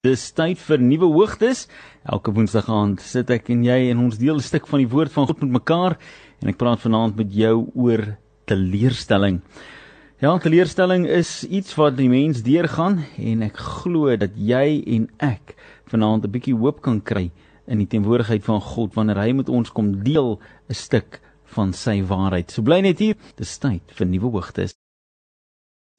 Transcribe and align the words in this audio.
Dis 0.00 0.30
tyd 0.32 0.56
vir 0.64 0.80
nuwe 0.80 1.10
hoogtes. 1.12 1.66
Elke 2.08 2.32
woensdag 2.32 2.70
aand 2.72 3.02
sit 3.04 3.28
ek 3.34 3.50
en 3.52 3.66
jy 3.66 3.90
en 3.90 3.98
ons 4.06 4.14
deel 4.16 4.38
'n 4.40 4.40
stuk 4.40 4.64
van 4.66 4.80
die 4.80 4.88
woord 4.88 5.12
van 5.12 5.26
God 5.28 5.42
met 5.44 5.52
mekaar 5.60 5.98
en 6.40 6.48
ek 6.48 6.56
praat 6.56 6.80
vanaand 6.80 7.16
met 7.16 7.28
jou 7.28 7.68
oor 7.76 8.16
teleurstelling. 8.48 9.42
Ja, 10.22 10.38
teleurstelling 10.38 11.04
is 11.04 11.44
iets 11.44 11.76
wat 11.76 11.98
die 11.98 12.08
mens 12.08 12.40
deurgaan 12.40 13.04
en 13.18 13.42
ek 13.42 13.60
glo 13.60 14.16
dat 14.16 14.32
jy 14.36 14.80
en 14.86 15.10
ek 15.20 15.54
vanaand 15.92 16.24
'n 16.24 16.32
bietjie 16.32 16.56
hoop 16.56 16.80
kan 16.80 17.02
kry 17.02 17.30
in 17.68 17.76
die 17.76 17.86
teenwoordigheid 17.86 18.42
van 18.42 18.60
God 18.60 18.94
wanneer 18.94 19.20
hy 19.20 19.32
met 19.32 19.50
ons 19.50 19.68
kom 19.68 20.02
deel 20.02 20.40
'n 20.70 20.74
stuk 20.74 21.20
van 21.44 21.74
sy 21.74 22.00
waarheid. 22.00 22.50
So 22.50 22.62
bly 22.62 22.80
net 22.80 22.98
hier. 23.00 23.16
Dis 23.36 23.58
tyd 23.58 23.82
vir 23.92 24.06
nuwe 24.06 24.32
hoogtes. 24.32 24.72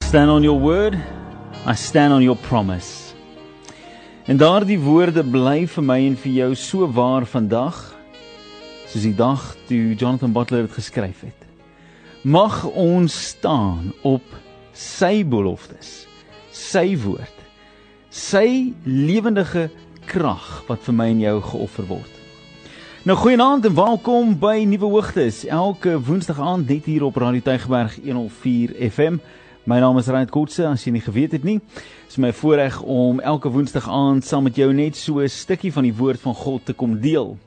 Stand 0.02 0.28
on 0.28 0.42
your 0.42 0.58
word. 0.58 0.98
I 1.64 1.74
stand 1.76 2.12
on 2.12 2.22
your 2.22 2.36
promise. 2.48 3.11
En 4.22 4.36
daardie 4.36 4.78
woorde 4.78 5.24
bly 5.26 5.64
vir 5.66 5.82
my 5.82 5.96
en 6.06 6.14
vir 6.14 6.30
jou 6.30 6.52
so 6.54 6.86
waar 6.94 7.24
vandag 7.26 7.78
soos 8.86 9.02
die 9.02 9.16
dag 9.18 9.40
toe 9.66 9.96
Jonathan 9.98 10.30
Butler 10.30 10.68
dit 10.68 10.76
geskryf 10.76 11.24
het. 11.26 11.40
Mag 12.22 12.60
ons 12.68 13.16
staan 13.32 13.90
op 14.06 14.22
sy 14.78 15.24
beloftes, 15.26 16.06
sy 16.54 16.92
woord, 17.02 17.34
sy 18.14 18.70
lewendige 18.86 19.66
krag 20.06 20.62
wat 20.70 20.86
vir 20.86 20.98
my 21.00 21.10
en 21.16 21.26
jou 21.26 21.36
geoffer 21.50 21.90
word. 21.90 22.14
Nou 23.02 23.18
goeienaand 23.18 23.66
en 23.66 23.74
welkom 23.74 24.36
by 24.38 24.60
Nuwe 24.70 24.92
Hoogtes. 25.00 25.42
Elke 25.50 25.98
Woensdag 25.98 26.38
aand 26.38 26.70
net 26.70 26.86
hier 26.86 27.02
op 27.02 27.18
Radio 27.18 27.42
Tygerberg 27.42 27.98
104 27.98 28.78
FM. 28.86 29.18
My 29.64 29.78
naam 29.78 29.94
is 30.00 30.08
Ryan 30.10 30.26
Kotse, 30.26 30.64
as 30.66 30.82
jy 30.82 30.90
nie 30.96 31.04
geweet 31.04 31.36
het 31.36 31.44
nie. 31.46 31.60
Dit 31.62 32.16
is 32.16 32.18
my 32.18 32.32
voorreg 32.34 32.80
om 32.82 33.20
elke 33.22 33.50
Woensdag 33.54 33.84
aand 33.86 34.26
saam 34.26 34.48
met 34.48 34.56
jou 34.58 34.66
net 34.74 34.98
so 34.98 35.22
'n 35.22 35.28
stukkie 35.30 35.70
van 35.70 35.84
die 35.86 35.94
woord 35.94 36.18
van 36.18 36.34
God 36.34 36.66
te 36.66 36.72
kom 36.72 36.98
deel. 36.98 37.38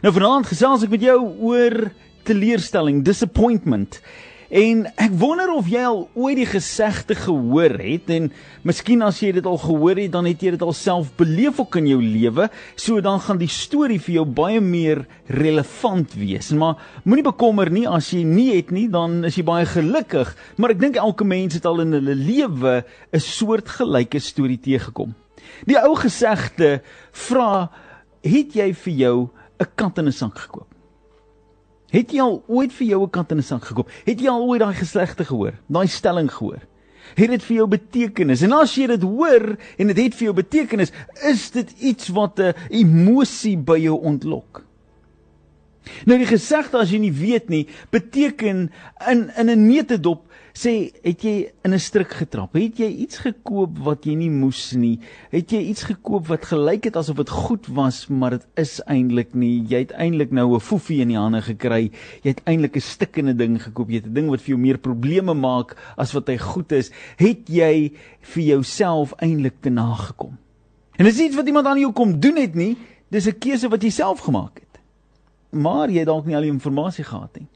Nou 0.00 0.12
vanaand 0.14 0.46
gesels 0.46 0.82
ek 0.82 0.88
met 0.88 1.02
jou 1.02 1.20
oor 1.40 1.92
teleurstelling, 2.24 3.04
disappointment. 3.04 4.00
En 4.48 4.86
ek 4.96 5.12
wonder 5.20 5.50
of 5.52 5.66
jy 5.68 5.82
al 5.84 5.98
ooit 6.16 6.38
die 6.38 6.46
gesegde 6.48 7.12
gehoor 7.18 7.74
het 7.84 8.08
en 8.14 8.30
miskien 8.64 9.02
as 9.04 9.18
jy 9.20 9.34
dit 9.36 9.44
al 9.44 9.58
gehoor 9.60 9.98
het, 10.00 10.14
dan 10.14 10.24
het 10.24 10.40
jy 10.40 10.54
dit 10.54 10.62
al 10.64 10.72
self 10.72 11.10
beleef 11.20 11.58
ook 11.60 11.76
in 11.82 11.90
jou 11.90 11.98
lewe, 12.00 12.46
so 12.72 13.02
dan 13.04 13.20
gaan 13.20 13.42
die 13.42 13.50
storie 13.52 13.98
vir 14.00 14.14
jou 14.14 14.24
baie 14.38 14.62
meer 14.64 15.02
relevant 15.28 16.16
wees. 16.16 16.48
Maar 16.56 16.80
moenie 17.04 17.26
bekommer 17.26 17.68
nie 17.68 17.84
as 17.84 18.08
jy 18.16 18.22
nie 18.24 18.54
het 18.54 18.72
nie, 18.72 18.86
dan 18.88 19.20
is 19.28 19.36
jy 19.36 19.44
baie 19.44 19.68
gelukkig, 19.68 20.32
maar 20.56 20.72
ek 20.72 20.80
dink 20.80 20.96
elke 20.96 21.28
mens 21.28 21.58
het 21.58 21.68
al 21.68 21.84
in 21.84 21.92
hulle 21.98 22.16
lewe 22.16 22.84
'n 23.12 23.20
soort 23.20 23.68
gelyke 23.68 24.16
storie 24.18 24.56
teëgekom. 24.56 25.12
Die 25.68 25.76
ou 25.76 25.92
gesegde 25.94 26.80
vra, 27.12 27.68
het 28.24 28.56
jy 28.56 28.72
vir 28.72 28.94
jou 28.94 29.30
'n 29.60 29.68
kat 29.76 29.98
in 29.98 30.08
'n 30.08 30.12
sak 30.12 30.38
gekoop? 30.38 30.77
Het 31.90 32.12
jy 32.12 32.20
al 32.20 32.42
ooit 32.46 32.72
vir 32.72 32.86
jou 32.86 33.02
'n 33.04 33.10
kat 33.10 33.30
in 33.32 33.38
'n 33.38 33.42
sak 33.42 33.64
gekoop? 33.64 33.90
Het 34.04 34.20
jy 34.20 34.28
al 34.28 34.44
ooit 34.44 34.60
daai 34.60 34.74
geslegte 34.74 35.24
gehoor? 35.24 35.54
Daai 35.66 35.86
stelling 35.86 36.30
gehoor? 36.32 36.60
Het 37.14 37.30
dit 37.30 37.42
vir 37.42 37.56
jou 37.56 37.66
betekenis? 37.66 38.42
En 38.42 38.52
as 38.52 38.74
jy 38.74 38.86
dit 38.86 39.02
hoor 39.02 39.56
en 39.78 39.86
dit 39.86 39.96
het 39.96 40.14
vir 40.14 40.24
jou 40.24 40.34
betekenis, 40.34 40.92
is 41.22 41.50
dit 41.50 41.70
iets 41.80 42.08
wat 42.08 42.38
'n 42.38 42.54
emosie 42.68 43.56
by 43.56 43.78
jou 43.78 44.00
ontlok. 44.00 44.64
Nou 46.04 46.18
die 46.18 46.26
gesegde 46.26 46.78
as 46.78 46.90
jy 46.90 46.98
nie 46.98 47.12
weet 47.12 47.48
nie, 47.48 47.66
beteken 47.90 48.70
in 49.08 49.30
in 49.36 49.50
'n 49.50 49.66
neutedop 49.66 50.27
sê 50.58 50.90
het 51.04 51.22
jy 51.22 51.50
in 51.64 51.74
'n 51.74 51.78
struik 51.78 52.12
getrap? 52.18 52.54
Het 52.54 52.78
jy 52.78 52.88
iets 53.04 53.18
gekoop 53.18 53.78
wat 53.78 54.04
jy 54.04 54.14
nie 54.14 54.30
moes 54.30 54.72
nie? 54.72 54.98
Het 55.30 55.50
jy 55.52 55.60
iets 55.70 55.82
gekoop 55.82 56.26
wat 56.26 56.44
gelyk 56.44 56.84
het 56.84 56.96
asof 56.96 57.16
dit 57.16 57.30
goed 57.30 57.66
was, 57.66 58.08
maar 58.08 58.30
dit 58.30 58.46
is 58.56 58.80
eintlik 58.86 59.34
nie. 59.34 59.64
Jy 59.68 59.78
het 59.78 59.92
eintlik 59.92 60.30
nou 60.30 60.54
'n 60.54 60.60
foefie 60.60 61.00
in 61.00 61.08
die 61.08 61.16
hande 61.16 61.42
gekry. 61.42 61.90
Jy 62.22 62.30
het 62.30 62.42
eintlik 62.44 62.76
'n 62.76 62.80
stikkende 62.80 63.34
ding 63.36 63.62
gekoop. 63.62 63.88
Jy 63.88 63.94
het 63.94 64.06
'n 64.06 64.14
ding 64.14 64.28
wat 64.28 64.40
vir 64.40 64.48
jou 64.48 64.58
meer 64.58 64.78
probleme 64.78 65.34
maak 65.34 65.76
as 65.96 66.12
wat 66.12 66.26
hy 66.28 66.36
goed 66.36 66.72
is. 66.72 66.90
Het 67.16 67.48
jy 67.48 67.92
vir 68.20 68.42
jouself 68.42 69.14
eintlik 69.20 69.60
te 69.60 69.70
nagekom? 69.70 70.38
En 70.96 71.04
dis 71.04 71.18
iets 71.18 71.36
wat 71.36 71.46
iemand 71.46 71.66
aan 71.66 71.78
jou 71.78 71.92
kom 71.92 72.20
doen 72.20 72.36
het 72.36 72.54
nie. 72.54 72.76
Dis 73.10 73.26
'n 73.26 73.38
keuse 73.38 73.68
wat 73.68 73.82
jy 73.82 73.90
self 73.90 74.20
gemaak 74.20 74.54
het. 74.54 74.80
Maar 75.50 75.88
jy 75.90 75.98
het 75.98 76.06
dalk 76.06 76.26
nie 76.26 76.34
al 76.34 76.42
die 76.42 76.50
inligting 76.50 77.06
gehad 77.06 77.38
nie. 77.38 77.46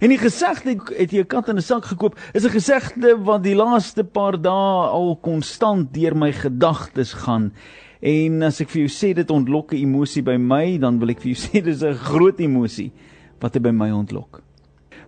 En 0.00 0.08
die 0.08 0.16
gesegde 0.16 0.78
het 0.96 1.12
jy 1.12 1.20
'n 1.20 1.28
kat 1.28 1.48
in 1.48 1.56
'n 1.56 1.62
sak 1.62 1.84
gekoop 1.84 2.16
is 2.32 2.44
'n 2.44 2.56
gesegde 2.56 3.18
wat 3.24 3.42
die 3.42 3.54
laaste 3.54 4.04
paar 4.04 4.40
dae 4.40 4.88
al 4.88 5.18
konstant 5.20 5.92
deur 5.92 6.16
my 6.16 6.32
gedagtes 6.32 7.12
gaan. 7.12 7.52
En 8.00 8.42
as 8.42 8.60
ek 8.60 8.70
vir 8.70 8.86
jou 8.86 8.88
sê 8.88 9.14
dit 9.14 9.30
ontlok 9.30 9.72
'n 9.72 9.76
emosie 9.76 10.22
by 10.22 10.36
my, 10.36 10.78
dan 10.78 10.98
wil 10.98 11.10
ek 11.10 11.20
vir 11.20 11.32
jou 11.32 11.40
sê 11.46 11.62
dis 11.62 11.82
'n 11.82 11.94
groot 11.94 12.40
emosie 12.40 12.92
wat 13.40 13.52
dit 13.52 13.62
by 13.62 13.70
my 13.70 13.90
ontlok. 13.90 14.42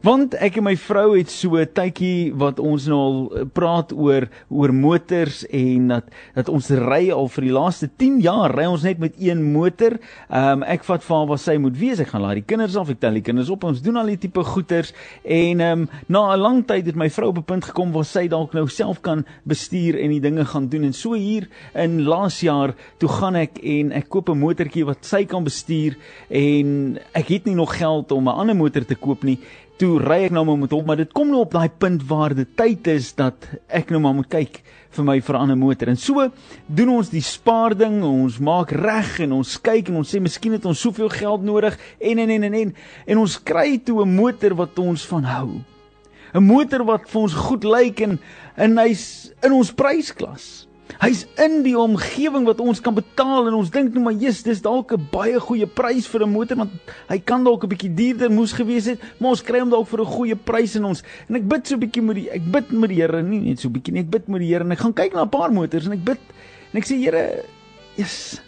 Want 0.02 0.32
ek 0.42 0.56
en 0.58 0.64
my 0.66 0.72
vrou 0.82 1.12
het 1.14 1.30
so 1.30 1.54
'n 1.54 1.68
tydjie 1.78 2.34
wat 2.34 2.58
ons 2.58 2.88
nou 2.90 2.98
al 2.98 3.18
eh, 3.38 3.44
praat 3.46 3.92
oor 3.94 4.26
oor 4.50 4.72
motors 4.74 5.46
en 5.46 5.88
dat 5.88 6.10
dat 6.34 6.48
ons 6.48 6.70
ry 6.70 7.12
al 7.12 7.28
vir 7.28 7.44
die 7.44 7.52
laaste 7.52 7.86
10 7.86 8.18
jaar 8.20 8.50
ry 8.50 8.66
ons 8.66 8.82
net 8.82 8.98
met 8.98 9.14
een 9.16 9.52
motor. 9.52 10.00
Ehm 10.28 10.58
um, 10.58 10.62
ek 10.62 10.82
vat 10.82 11.04
vir 11.04 11.16
haar 11.16 11.26
waar 11.26 11.38
sy 11.38 11.56
moet 11.56 11.78
wees. 11.78 12.00
Ek 12.00 12.08
gaan 12.08 12.22
laai 12.22 12.34
die 12.34 12.42
kinders 12.42 12.76
af, 12.76 12.90
ek 12.90 12.98
tel 12.98 13.14
die 13.14 13.22
kinders 13.22 13.48
op. 13.48 13.62
Ons 13.62 13.80
doen 13.80 13.96
al 13.96 14.06
die 14.06 14.18
tipe 14.18 14.42
goeters 14.42 14.92
en 15.22 15.60
ehm 15.60 15.80
um, 15.82 15.88
na 16.08 16.34
'n 16.34 16.40
lang 16.40 16.66
tyd 16.66 16.86
het 16.86 16.96
my 16.96 17.08
vrou 17.08 17.28
op 17.28 17.38
'n 17.38 17.44
punt 17.44 17.64
gekom 17.64 17.92
waar 17.92 18.04
sy 18.04 18.26
dalk 18.26 18.54
nou 18.54 18.66
self 18.68 19.00
kan 19.00 19.24
bestuur 19.46 19.94
en 20.02 20.10
die 20.10 20.20
dinge 20.20 20.44
gaan 20.44 20.68
doen. 20.68 20.82
En 20.82 20.92
so 20.92 21.14
hier 21.14 21.48
in 21.74 22.02
laas 22.02 22.40
jaar 22.40 22.74
toe 22.98 23.08
gaan 23.08 23.36
ek 23.36 23.58
en 23.62 23.92
ek 23.92 24.08
koop 24.08 24.28
'n 24.30 24.38
motortjie 24.38 24.84
wat 24.84 25.04
sy 25.04 25.24
kan 25.24 25.44
bestuur 25.44 25.94
en 26.28 26.98
ek 27.14 27.28
het 27.28 27.44
nie 27.44 27.54
nog 27.54 27.78
geld 27.78 28.10
om 28.10 28.28
'n 28.28 28.34
ander 28.34 28.56
motor 28.56 28.84
te 28.84 28.96
koop 28.96 29.22
nie 29.22 29.38
toe 29.80 29.98
ry 30.02 30.24
ek 30.26 30.34
nou 30.34 30.44
maar 30.46 30.58
met 30.58 30.74
hom, 30.74 30.84
maar 30.86 31.00
dit 31.00 31.12
kom 31.12 31.30
nou 31.32 31.42
op 31.42 31.54
daai 31.54 31.68
punt 31.68 32.04
waar 32.08 32.34
dit 32.36 32.48
tyd 32.56 32.86
is 32.92 33.12
dat 33.18 33.48
ek 33.68 33.90
nou 33.90 34.00
maar 34.04 34.14
moet 34.14 34.28
kyk 34.30 34.60
vir 34.92 35.04
my 35.04 35.20
vir 35.20 35.36
'n 35.36 35.40
ander 35.40 35.56
motor. 35.56 35.88
En 35.88 35.96
so 35.96 36.30
doen 36.66 36.88
ons 36.88 37.08
die 37.08 37.22
spaar 37.22 37.74
ding, 37.74 38.02
ons 38.02 38.38
maak 38.38 38.70
reg 38.72 39.20
en 39.20 39.32
ons 39.32 39.60
kyk 39.60 39.88
en 39.88 39.96
ons 39.96 40.08
sê 40.14 40.20
miskien 40.20 40.52
het 40.52 40.64
ons 40.66 40.80
soveel 40.80 41.08
geld 41.08 41.42
nodig 41.42 41.78
en 42.00 42.18
en 42.18 42.30
en 42.30 42.42
en 42.42 42.54
en, 42.54 42.74
en 43.06 43.18
ons 43.18 43.42
kry 43.42 43.78
toe 43.78 44.02
'n 44.02 44.14
motor 44.14 44.54
wat 44.54 44.78
ons 44.78 45.06
van 45.06 45.24
hou. 45.24 45.60
'n 46.34 46.44
Motor 46.44 46.84
wat 46.84 47.08
vir 47.08 47.20
ons 47.20 47.34
goed 47.34 47.64
lyk 47.64 48.00
en 48.00 48.18
en 48.56 48.78
hy's 48.78 49.32
in 49.42 49.52
ons 49.52 49.72
prysklas. 49.72 50.68
Hy's 51.02 51.24
in 51.42 51.64
die 51.64 51.74
omgewing 51.74 52.44
wat 52.46 52.60
ons 52.62 52.78
kan 52.78 52.94
betaal 52.94 53.48
en 53.50 53.56
ons 53.58 53.70
dink 53.74 53.90
nou 53.90 54.04
maar 54.04 54.14
jy's 54.14 54.44
dis 54.46 54.60
dalk 54.62 54.92
'n 54.94 55.08
baie 55.10 55.40
goeie 55.42 55.66
prys 55.66 56.06
vir 56.06 56.22
'n 56.22 56.30
motor 56.30 56.56
want 56.56 56.70
hy 57.10 57.18
kan 57.18 57.42
dalk 57.42 57.64
'n 57.64 57.68
bietjie 57.68 57.90
duurder 57.90 58.30
moes 58.30 58.52
gewees 58.52 58.86
het, 58.86 59.00
maar 59.18 59.30
ons 59.30 59.42
kry 59.42 59.58
hom 59.58 59.70
dalk 59.70 59.88
vir 59.88 60.00
'n 60.00 60.06
goeie 60.06 60.36
prys 60.36 60.76
en 60.76 60.84
ons 60.84 61.02
en 61.28 61.34
ek 61.34 61.48
bid 61.48 61.66
so 61.66 61.74
'n 61.74 61.80
bietjie 61.80 62.02
met 62.02 62.14
die 62.14 62.30
ek 62.30 62.44
bid 62.52 62.70
met 62.70 62.90
die 62.90 63.02
Here, 63.02 63.20
nie 63.20 63.40
net 63.40 63.58
so 63.58 63.68
'n 63.68 63.72
bietjie 63.72 63.92
nie, 63.92 64.02
ek 64.02 64.10
bid 64.10 64.28
met 64.28 64.40
die 64.40 64.46
Here 64.46 64.62
en 64.62 64.70
ek 64.70 64.78
gaan 64.78 64.94
kyk 64.94 65.12
na 65.12 65.24
'n 65.24 65.28
paar 65.28 65.50
motors 65.50 65.86
en 65.86 65.92
ek 65.92 66.04
bid 66.04 66.20
en 66.72 66.78
ek 66.78 66.84
sê 66.84 66.94
Here, 66.94 67.44
yes. 67.96 68.40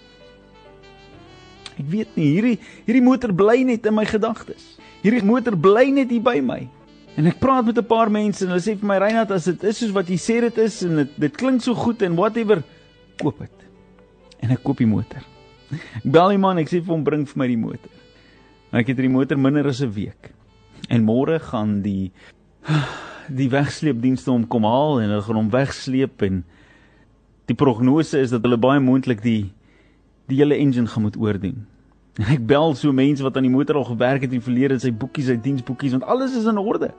Ek 1.76 1.86
weet 1.90 2.16
nie 2.16 2.38
hierdie 2.38 2.58
hierdie 2.86 3.02
motor 3.02 3.32
bly 3.32 3.64
net 3.64 3.84
in 3.84 3.94
my 3.94 4.04
gedagtes. 4.04 4.78
Hierdie 5.02 5.24
motor 5.24 5.56
bly 5.56 5.90
net 5.90 6.08
hier 6.08 6.22
by 6.22 6.40
my. 6.40 6.68
En 7.14 7.26
ek 7.30 7.38
praat 7.38 7.64
met 7.64 7.78
'n 7.78 7.86
paar 7.86 8.10
mense 8.10 8.42
en 8.44 8.50
hulle 8.50 8.60
sê 8.60 8.74
vir 8.74 8.86
my 8.86 8.98
Reinhard 8.98 9.30
as 9.30 9.44
dit 9.44 9.64
is 9.64 9.78
soos 9.78 9.92
wat 9.92 10.08
jy 10.08 10.16
sê 10.18 10.40
dit 10.40 10.58
is 10.58 10.82
en 10.82 10.96
dit 10.96 11.10
dit 11.20 11.36
klink 11.36 11.62
so 11.62 11.74
goed 11.74 12.02
en 12.02 12.16
whatever 12.16 12.62
koop 13.22 13.38
dit. 13.38 13.58
En 14.42 14.50
ek 14.50 14.62
koop 14.62 14.78
die 14.78 14.86
motor. 14.86 15.22
Ek 15.70 16.10
bel 16.10 16.28
die 16.28 16.38
man, 16.38 16.58
ek 16.58 16.68
sê 16.68 16.82
vir 16.82 16.94
hom 16.94 17.04
bring 17.04 17.24
vir 17.26 17.38
my 17.38 17.46
die 17.46 17.56
motor. 17.56 17.90
Maar 18.70 18.80
ek 18.80 18.88
het 18.88 18.96
die 18.96 19.08
motor 19.08 19.38
minder 19.38 19.68
as 19.68 19.80
'n 19.80 19.92
week. 19.92 20.32
En 20.90 21.04
môre 21.04 21.38
gaan 21.40 21.82
die 21.82 22.12
die 23.28 23.48
wegsleepdienste 23.48 24.30
hom 24.30 24.46
kom 24.46 24.64
haal 24.64 25.00
en 25.00 25.08
hulle 25.08 25.22
gaan 25.22 25.36
hom 25.36 25.50
wegsleep 25.50 26.22
en 26.22 26.44
die 27.46 27.54
prognose 27.54 28.18
is 28.18 28.30
dat 28.30 28.42
hulle 28.42 28.56
baie 28.56 28.80
moontlik 28.80 29.22
die 29.22 29.52
die 30.28 30.36
hele 30.36 30.56
engine 30.56 30.86
gaan 30.86 31.02
moet 31.02 31.16
oordoen. 31.16 31.66
Ek 32.34 32.42
bel 32.46 32.76
so 32.78 32.94
mense 32.94 33.24
wat 33.26 33.36
aan 33.36 33.48
die 33.48 33.50
motor 33.50 33.80
al 33.80 33.88
gewerk 33.88 34.22
het 34.22 34.30
in 34.30 34.38
die 34.38 34.46
verlede, 34.46 34.78
sy 34.78 34.92
boekies, 34.94 35.32
sy 35.32 35.38
diensboekies, 35.42 35.96
want 35.96 36.06
alles 36.06 36.36
is 36.38 36.46
in 36.46 36.60
orde. 36.60 36.92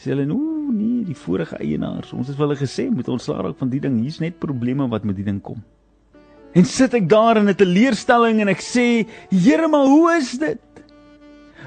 Sê 0.00 0.12
hulle, 0.12 0.28
"Ooh, 0.32 0.72
nee, 0.72 1.04
die 1.04 1.16
vorige 1.16 1.56
eienaars, 1.56 2.12
ons 2.12 2.28
het 2.28 2.36
vir 2.36 2.46
hulle 2.46 2.56
gesê 2.60 2.90
moet 2.90 3.08
ons 3.08 3.22
slaag 3.22 3.40
raak 3.44 3.58
van 3.58 3.68
die 3.68 3.80
ding. 3.80 4.00
Hier's 4.00 4.20
net 4.20 4.38
probleme 4.38 4.88
wat 4.88 5.04
met 5.04 5.16
die 5.16 5.24
ding 5.24 5.40
kom." 5.40 5.62
En 6.52 6.64
sit 6.64 6.94
ek 6.94 7.08
daar 7.08 7.36
in 7.36 7.48
'n 7.48 7.54
teleurstelling 7.54 8.40
en 8.40 8.48
ek 8.48 8.60
sê, 8.60 9.06
"Here, 9.30 9.68
maar 9.68 9.86
hoe 9.86 10.16
is 10.16 10.38
dit? 10.38 10.60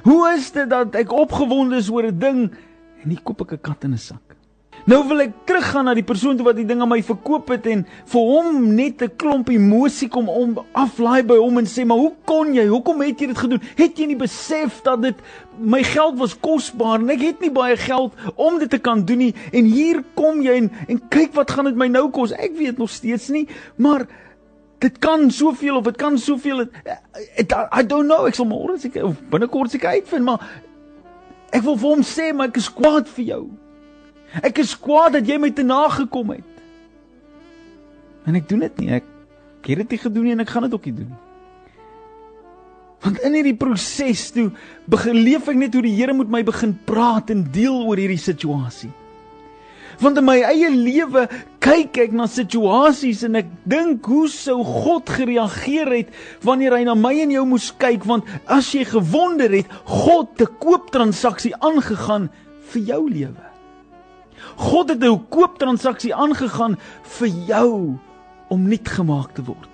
Hoe 0.03 0.33
is 0.35 0.51
dit 0.51 0.69
dat 0.69 0.95
ek 0.95 1.11
opgewonde 1.11 1.77
is 1.77 1.89
oor 1.89 2.03
'n 2.03 2.19
ding 2.19 2.51
en 3.03 3.09
nie 3.09 3.19
koop 3.23 3.41
ek 3.41 3.53
'n 3.53 3.61
kat 3.61 3.83
in 3.83 3.93
'n 3.93 3.97
sak?" 3.97 4.32
Nou 4.83 4.97
wil 5.07 5.21
ek 5.23 5.35
teruggaan 5.47 5.85
na 5.87 5.93
die 5.95 6.03
persoon 6.03 6.35
wat 6.43 6.57
die 6.57 6.65
ding 6.67 6.81
aan 6.83 6.89
my 6.91 6.97
verkoop 7.07 7.53
het 7.53 7.69
en 7.71 7.85
vir 8.11 8.23
hom 8.27 8.57
net 8.75 9.01
'n 9.01 9.15
klomp 9.15 9.47
emosie 9.49 10.09
kom 10.11 10.27
om 10.27 10.57
aflaai 10.75 11.23
by 11.23 11.37
hom 11.39 11.57
en 11.57 11.65
sê 11.65 11.85
maar 11.87 11.97
hoe 11.97 12.11
kon 12.25 12.51
jy? 12.53 12.67
Hoekom 12.67 12.99
het 13.01 13.19
jy 13.19 13.27
dit 13.27 13.37
gedoen? 13.37 13.61
Het 13.77 13.97
jy 13.97 14.05
nie 14.05 14.19
besef 14.19 14.81
dat 14.83 15.01
dit 15.01 15.15
my 15.57 15.83
geld 15.83 16.19
was 16.19 16.35
kosbaar 16.35 16.99
en 16.99 17.09
ek 17.09 17.21
het 17.21 17.39
nie 17.39 17.51
baie 17.51 17.77
geld 17.77 18.11
om 18.35 18.59
dit 18.59 18.69
te 18.69 18.77
kan 18.77 19.05
doen 19.05 19.17
nie 19.17 19.35
en 19.53 19.63
hier 19.65 20.03
kom 20.15 20.41
jy 20.41 20.51
en 20.51 20.71
en 20.89 21.01
kyk 21.09 21.33
wat 21.33 21.51
gaan 21.51 21.65
dit 21.65 21.75
my 21.75 21.87
nou 21.87 22.09
kos? 22.09 22.33
Ek 22.33 22.51
weet 22.57 22.77
nog 22.77 22.89
steeds 22.89 23.29
nie, 23.29 23.47
maar 23.77 24.05
dit 24.79 24.99
kan 24.99 25.31
soveel 25.31 25.77
of 25.77 25.83
dit 25.83 25.95
kan 25.95 26.17
soveel 26.17 26.67
it, 27.37 27.53
I 27.71 27.83
don't 27.87 28.07
know 28.07 28.27
ek 28.27 28.35
sal 28.35 28.45
môre 28.45 28.77
seker 28.77 29.05
of 29.05 29.15
binnekort 29.31 29.71
seker 29.71 29.95
uitvind 29.95 30.25
maar 30.25 30.43
ek 31.53 31.63
wil 31.63 31.77
vir 31.77 31.89
hom 31.89 32.03
sê 32.03 32.33
maar 32.33 32.51
ek 32.51 32.57
is 32.57 32.67
kwaad 32.67 33.07
vir 33.07 33.25
jou 33.25 33.62
ek 34.41 34.63
is 34.63 34.73
kwaad 34.79 35.19
dat 35.19 35.27
jy 35.29 35.37
my 35.41 35.51
te 35.53 35.65
nagekom 35.67 36.33
het. 36.33 36.49
En 38.25 38.39
ek 38.39 38.47
doen 38.49 38.65
dit 38.65 38.81
nie. 38.81 38.89
Ek 38.97 39.05
het 39.67 39.83
dit 39.83 39.95
nie 39.95 40.01
gedoen 40.01 40.27
nie 40.27 40.35
en 40.35 40.43
ek 40.43 40.55
gaan 40.55 40.67
dit 40.67 40.73
ook 40.73 40.89
nie 40.89 40.97
doen 41.03 41.11
nie. 41.11 41.21
Want 43.03 43.19
in 43.27 43.35
hierdie 43.35 43.57
proses 43.59 44.29
toe 44.31 44.47
begin 44.87 45.19
leef 45.25 45.49
ek 45.51 45.59
net 45.59 45.73
hoe 45.75 45.83
die 45.83 45.95
Here 45.97 46.15
moet 46.15 46.31
my 46.31 46.39
begin 46.47 46.71
praat 46.87 47.33
en 47.33 47.43
deel 47.51 47.81
oor 47.83 47.99
hierdie 47.99 48.21
situasie. 48.21 48.91
Want 50.01 50.17
in 50.17 50.25
my 50.25 50.39
eie 50.47 50.71
lewe 50.71 51.27
kyk 51.63 51.99
ek 52.07 52.15
na 52.15 52.25
situasies 52.31 53.25
en 53.27 53.37
ek 53.43 53.49
dink 53.69 54.07
hoe 54.09 54.25
sou 54.31 54.61
God 54.65 55.11
gereageer 55.19 55.91
het 55.99 56.15
wanneer 56.47 56.79
hy 56.79 56.83
na 56.87 56.95
my 56.97 57.13
en 57.25 57.35
jou 57.35 57.43
moes 57.53 57.69
kyk 57.79 58.07
want 58.09 58.29
as 58.51 58.71
jy 58.73 58.87
gewonder 58.89 59.51
het 59.53 59.69
God 59.85 60.33
te 60.39 60.47
kooptransaksie 60.47 61.53
aangegaan 61.59 62.31
vir 62.71 62.87
jou 62.93 63.03
lewe. 63.11 63.52
God 64.55 64.89
het 64.89 65.03
'n 65.03 65.27
kooptransaksie 65.29 66.13
aangegaan 66.15 66.77
vir 67.19 67.27
jou 67.47 67.97
om 68.49 68.67
nuut 68.67 68.89
gemaak 68.89 69.33
te 69.33 69.43
word. 69.43 69.73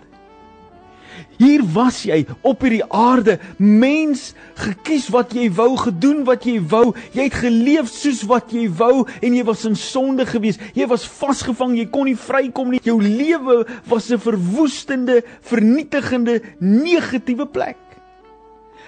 Hier 1.40 1.64
was 1.74 2.02
jy 2.04 2.26
op 2.42 2.64
hierdie 2.66 2.84
aarde, 2.92 3.38
mens, 3.58 4.34
gekies 4.60 5.08
wat 5.14 5.34
jy 5.36 5.48
wou, 5.56 5.72
gedoen 5.80 6.24
wat 6.28 6.46
jy 6.48 6.60
wou. 6.72 6.94
Jy 7.16 7.28
het 7.30 7.38
geleef 7.44 7.92
soos 7.92 8.24
wat 8.30 8.54
jy 8.56 8.68
wou 8.80 9.06
en 9.22 9.36
jy 9.36 9.44
was 9.48 9.66
in 9.70 9.78
sonde 9.80 10.26
gewees. 10.30 10.60
Jy 10.76 10.88
was 10.92 11.08
vasgevang, 11.08 11.78
jy 11.80 11.88
kon 11.92 12.10
nie 12.10 12.18
vrykom 12.20 12.72
nie. 12.72 12.82
Jou 12.84 13.00
lewe 13.02 13.66
was 13.88 14.12
'n 14.12 14.20
verwoestende, 14.20 15.24
vernietigende, 15.42 16.42
negatiewe 16.60 17.46
plek. 17.46 17.89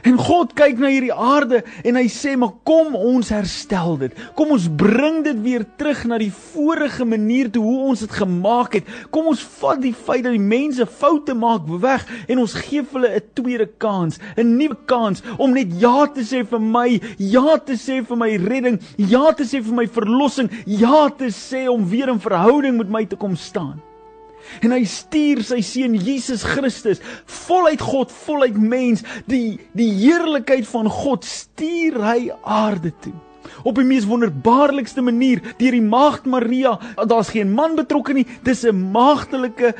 En 0.01 0.17
God 0.17 0.55
kyk 0.57 0.79
na 0.81 0.89
hierdie 0.89 1.13
aarde 1.13 1.61
en 1.85 1.95
hy 1.95 2.07
sê, 2.09 2.35
"Maar 2.37 2.53
kom 2.65 2.95
ons 2.95 3.29
herstel 3.29 3.97
dit. 3.97 4.13
Kom 4.35 4.51
ons 4.51 4.67
bring 4.67 5.23
dit 5.23 5.41
weer 5.41 5.65
terug 5.77 6.05
na 6.05 6.17
die 6.17 6.31
vorige 6.31 7.05
manier 7.05 7.51
toe 7.51 7.63
hoe 7.63 7.87
ons 7.89 7.99
dit 7.99 8.11
gemaak 8.11 8.73
het. 8.73 8.83
Kom 9.11 9.27
ons 9.27 9.41
vat 9.61 9.81
die 9.81 9.93
feit 9.93 10.23
dat 10.23 10.31
die 10.31 10.39
mense 10.39 10.85
foute 10.85 11.33
maak 11.33 11.61
weg 11.67 12.07
en 12.27 12.39
ons 12.39 12.53
gee 12.53 12.81
hulle 12.91 13.15
'n 13.15 13.21
tweede 13.33 13.69
kans, 13.77 14.19
'n 14.37 14.57
nuwe 14.57 14.77
kans 14.85 15.21
om 15.37 15.53
net 15.53 15.67
ja 15.79 16.05
te 16.07 16.21
sê 16.21 16.43
vir 16.45 16.59
my, 16.59 16.99
ja 17.17 17.57
te 17.57 17.73
sê 17.73 18.03
vir 18.03 18.17
my 18.17 18.37
redding, 18.37 18.79
ja 18.97 19.31
te 19.31 19.43
sê 19.43 19.61
vir 19.61 19.73
my 19.73 19.87
verlossing, 19.87 20.49
ja 20.65 21.09
te 21.09 21.29
sê 21.29 21.67
om 21.69 21.89
weer 21.89 22.09
in 22.09 22.19
verhouding 22.19 22.77
met 22.77 22.89
my 22.89 23.05
te 23.05 23.15
kom 23.15 23.35
staan." 23.35 23.90
En 24.61 24.75
hy 24.75 24.83
stuur 24.89 25.43
sy 25.45 25.61
seun 25.65 25.97
Jesus 25.97 26.45
Christus, 26.47 27.01
voluit 27.47 27.81
God, 27.81 28.13
voluit 28.25 28.57
mens, 28.57 29.05
die 29.29 29.59
die 29.77 29.91
heerlikheid 30.03 30.67
van 30.69 30.89
God 30.91 31.27
stuur 31.27 31.99
hy 32.05 32.31
aarde 32.43 32.93
toe 33.03 33.17
op 33.63 33.75
die 33.75 33.85
mees 33.87 34.05
wonderbaarlikste 34.09 35.01
manier 35.01 35.41
deur 35.57 35.71
die 35.77 35.81
maagd 35.81 36.25
Maria. 36.25 36.77
Daar's 37.07 37.31
geen 37.33 37.53
man 37.53 37.75
betrokke 37.75 38.13
nie. 38.13 38.25
Dis 38.43 38.63
'n 38.65 38.91
maagdelike 38.91 39.73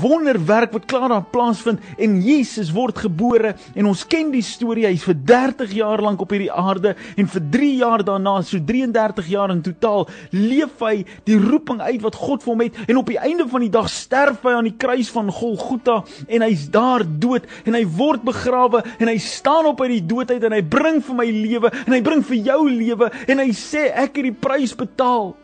wonderwerk 0.00 0.72
wat 0.72 0.86
klaar 0.86 1.08
daar 1.08 1.24
plaasvind 1.30 1.80
en 1.98 2.22
Jesus 2.22 2.72
word 2.72 2.98
gebore 2.98 3.54
en 3.74 3.86
ons 3.86 4.06
ken 4.06 4.30
die 4.30 4.42
storie. 4.42 4.86
Hy's 4.86 5.04
vir 5.04 5.14
30 5.24 5.72
jaar 5.72 6.02
lank 6.02 6.20
op 6.20 6.30
hierdie 6.30 6.52
aarde 6.52 6.96
en 7.16 7.28
vir 7.28 7.42
3 7.50 7.76
jaar 7.76 8.04
daarna, 8.04 8.42
so 8.42 8.58
33 8.58 9.26
jaar 9.28 9.50
in 9.50 9.62
totaal, 9.62 10.08
leef 10.30 10.80
hy 10.80 11.04
die 11.24 11.38
roeping 11.38 11.80
uit 11.80 12.02
wat 12.02 12.14
God 12.14 12.42
vir 12.42 12.52
hom 12.52 12.60
het 12.60 12.74
en 12.86 12.96
op 12.96 13.10
die 13.10 13.18
einde 13.18 13.46
van 13.48 13.64
die 13.64 13.70
dag 13.72 13.88
sterf 13.90 14.42
hy 14.46 14.54
aan 14.56 14.68
die 14.68 14.76
kruis 14.78 15.10
van 15.14 15.30
Golgotha 15.32 16.02
en 16.28 16.44
hy's 16.46 16.66
daar 16.72 17.04
dood 17.06 17.46
en 17.64 17.76
hy 17.76 17.84
word 17.98 18.24
begrawe 18.26 18.82
en 18.98 19.10
hy 19.10 19.16
staan 19.22 19.68
op 19.70 19.80
uit 19.84 19.96
die 19.96 20.06
dood 20.06 20.30
uit 20.30 20.44
en 20.46 20.56
hy 20.56 20.62
bring 20.62 21.00
vir 21.04 21.18
my 21.18 21.26
lewe 21.30 21.72
en 21.84 21.96
hy 21.96 22.02
bring 22.04 22.24
vir 22.26 22.38
jou 22.50 22.60
lewe 22.70 23.10
en 23.26 23.42
hy 23.42 23.50
sê 23.56 23.88
ek 23.92 24.20
het 24.20 24.30
die 24.30 24.38
prys 24.46 24.76
betaal. 24.76 25.34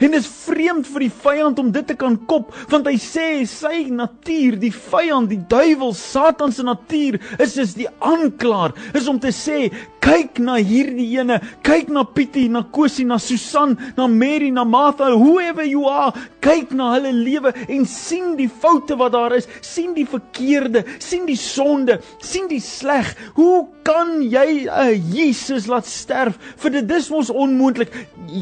En 0.00 0.14
is 0.16 0.26
vreemd 0.26 0.86
vir 0.88 1.04
die 1.04 1.12
vyand 1.22 1.58
om 1.60 1.70
dit 1.74 1.86
te 1.86 1.96
kan 1.98 2.14
kop, 2.30 2.52
want 2.70 2.86
hy 2.88 2.94
sê 3.02 3.26
sy 3.48 3.88
natuur, 3.92 4.56
die 4.62 4.72
vyand, 4.72 5.28
die 5.32 5.40
duiwel, 5.50 5.92
Satan 5.96 6.54
se 6.54 6.64
natuur 6.64 7.18
is 7.42 7.58
is 7.60 7.74
die 7.76 7.88
aanklaer, 8.00 8.72
is 8.96 9.08
om 9.10 9.18
te 9.20 9.32
sê 9.34 9.66
kyk 10.02 10.40
na 10.42 10.56
hierdie 10.62 11.10
ene, 11.20 11.40
kyk 11.66 11.92
na 11.92 12.06
Pietie, 12.08 12.48
na 12.50 12.64
Kosie, 12.64 13.06
na 13.08 13.18
Susan, 13.22 13.76
na 13.98 14.08
Mary, 14.08 14.50
na 14.50 14.64
Martha, 14.64 15.12
whoever 15.12 15.66
you 15.66 15.84
are, 15.90 16.14
kyk 16.42 16.72
na 16.76 16.90
hulle 16.96 17.12
lewe 17.14 17.52
en 17.70 17.84
sien 17.88 18.34
die 18.38 18.48
foute 18.50 18.96
wat 19.00 19.14
daar 19.14 19.36
is, 19.36 19.46
sien 19.64 19.94
die 19.96 20.06
verkeerde, 20.08 20.84
sien 21.02 21.26
die 21.28 21.38
sonde, 21.38 22.00
sien 22.22 22.48
die 22.50 22.60
sleg. 22.62 23.12
Hoe 23.38 23.68
kan 23.86 24.20
jy 24.22 24.66
'n 24.66 24.68
uh, 24.68 25.14
Jesus 25.14 25.66
laat 25.70 25.86
sterf? 25.86 26.38
Vir 26.56 26.70
dit 26.70 26.90
is 26.90 27.10
mos 27.10 27.30
onmoontlik. 27.30 27.92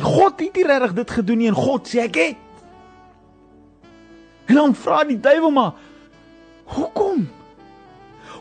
God 0.01 0.41
het 0.41 0.57
nie 0.57 0.65
regtig 0.65 0.95
dit 0.95 1.11
gedoen 1.11 1.39
nie 1.39 1.49
en 1.53 1.61
God 1.61 1.89
sê 1.89 2.07
ek 2.09 2.17
het. 2.17 2.47
En 4.49 4.55
dan 4.55 4.75
vra 4.75 5.05
die 5.05 5.21
duiwel 5.21 5.51
maar, 5.51 5.73
"Hoekom? 6.65 7.29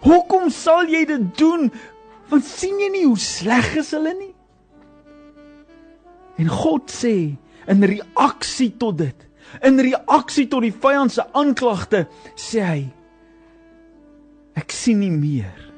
Hoekom 0.01 0.49
sal 0.49 0.87
jy 0.87 1.05
dit 1.05 1.37
doen? 1.37 1.71
Want 2.29 2.45
sien 2.45 2.79
jy 2.79 2.89
nie 2.89 3.05
hoe 3.05 3.17
sleg 3.17 3.75
is 3.75 3.91
hulle 3.91 4.13
nie?" 4.13 4.35
En 6.37 6.47
God 6.47 6.89
sê 6.91 7.35
in 7.67 7.83
reaksie 7.83 8.71
tot 8.77 8.97
dit, 8.97 9.28
in 9.65 9.79
reaksie 9.79 10.47
tot 10.47 10.65
die 10.65 10.73
vyand 10.73 11.11
se 11.11 11.25
aanklagte, 11.33 12.07
sê 12.35 12.61
hy, 12.65 12.89
"Ek 14.55 14.71
sien 14.71 14.99
nie 14.99 15.11
meer 15.11 15.69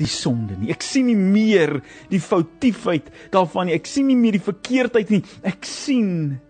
die 0.00 0.08
sonde 0.08 0.56
nie. 0.56 0.70
Ek 0.70 0.82
sien 0.82 1.06
nie 1.06 1.18
meer 1.18 1.82
die 2.10 2.20
foutiefheid 2.20 3.10
daarvan 3.34 3.66
nie. 3.68 3.74
Ek 3.74 3.86
sien 3.86 4.06
nie 4.06 4.16
meer 4.16 4.32
die 4.32 4.44
verkeerdheid 4.44 5.10
nie. 5.10 5.22
Ek 5.46 5.66
sien 5.68 6.40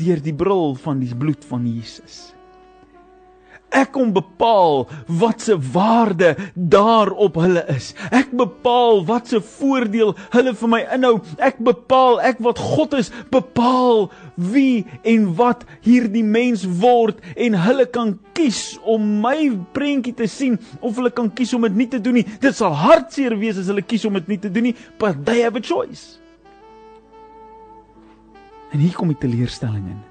deur 0.00 0.22
die 0.22 0.34
bril 0.34 0.74
van 0.74 1.02
die 1.02 1.14
bloed 1.14 1.44
van 1.44 1.66
Jesus. 1.66 2.34
Ek 3.74 3.90
kom 3.94 4.12
bepaal 4.14 4.84
wat 5.20 5.42
se 5.42 5.56
waarde 5.74 6.34
daarop 6.54 7.40
hulle 7.42 7.64
is. 7.74 7.90
Ek 8.14 8.30
bepaal 8.30 9.02
wat 9.08 9.32
se 9.32 9.40
voordeel 9.42 10.14
hulle 10.36 10.52
vir 10.60 10.70
my 10.70 10.80
inhou. 10.94 11.16
Ek 11.42 11.58
bepaal 11.58 12.20
ek 12.22 12.38
wat 12.44 12.62
God 12.62 12.94
is, 13.00 13.10
bepaal 13.34 14.06
wie 14.38 14.84
en 15.02 15.26
wat 15.38 15.66
hierdie 15.86 16.24
mens 16.26 16.62
word 16.82 17.18
en 17.34 17.58
hulle 17.66 17.88
kan 17.90 18.14
kies 18.38 18.76
om 18.86 19.02
my 19.24 19.50
prentjie 19.74 20.14
te 20.14 20.30
sien 20.30 20.58
of 20.80 20.94
hulle 20.98 21.10
kan 21.14 21.30
kies 21.34 21.54
om 21.58 21.66
dit 21.66 21.82
nie 21.82 21.90
te 21.90 22.02
doen 22.02 22.20
nie. 22.20 22.26
Dit 22.42 22.54
sal 22.54 22.74
hartseer 22.78 23.34
wees 23.42 23.58
as 23.58 23.70
hulle 23.72 23.82
kies 23.82 24.06
om 24.06 24.22
dit 24.22 24.34
nie 24.34 24.42
te 24.46 24.54
doen 24.54 24.70
nie, 24.70 24.78
but 25.02 25.26
they 25.26 25.42
have 25.42 25.58
a 25.58 25.62
choice. 25.62 26.20
En 28.74 28.82
hier 28.82 28.94
kom 28.94 29.10
die 29.10 29.22
teleurstelling 29.22 29.86
in 29.90 30.02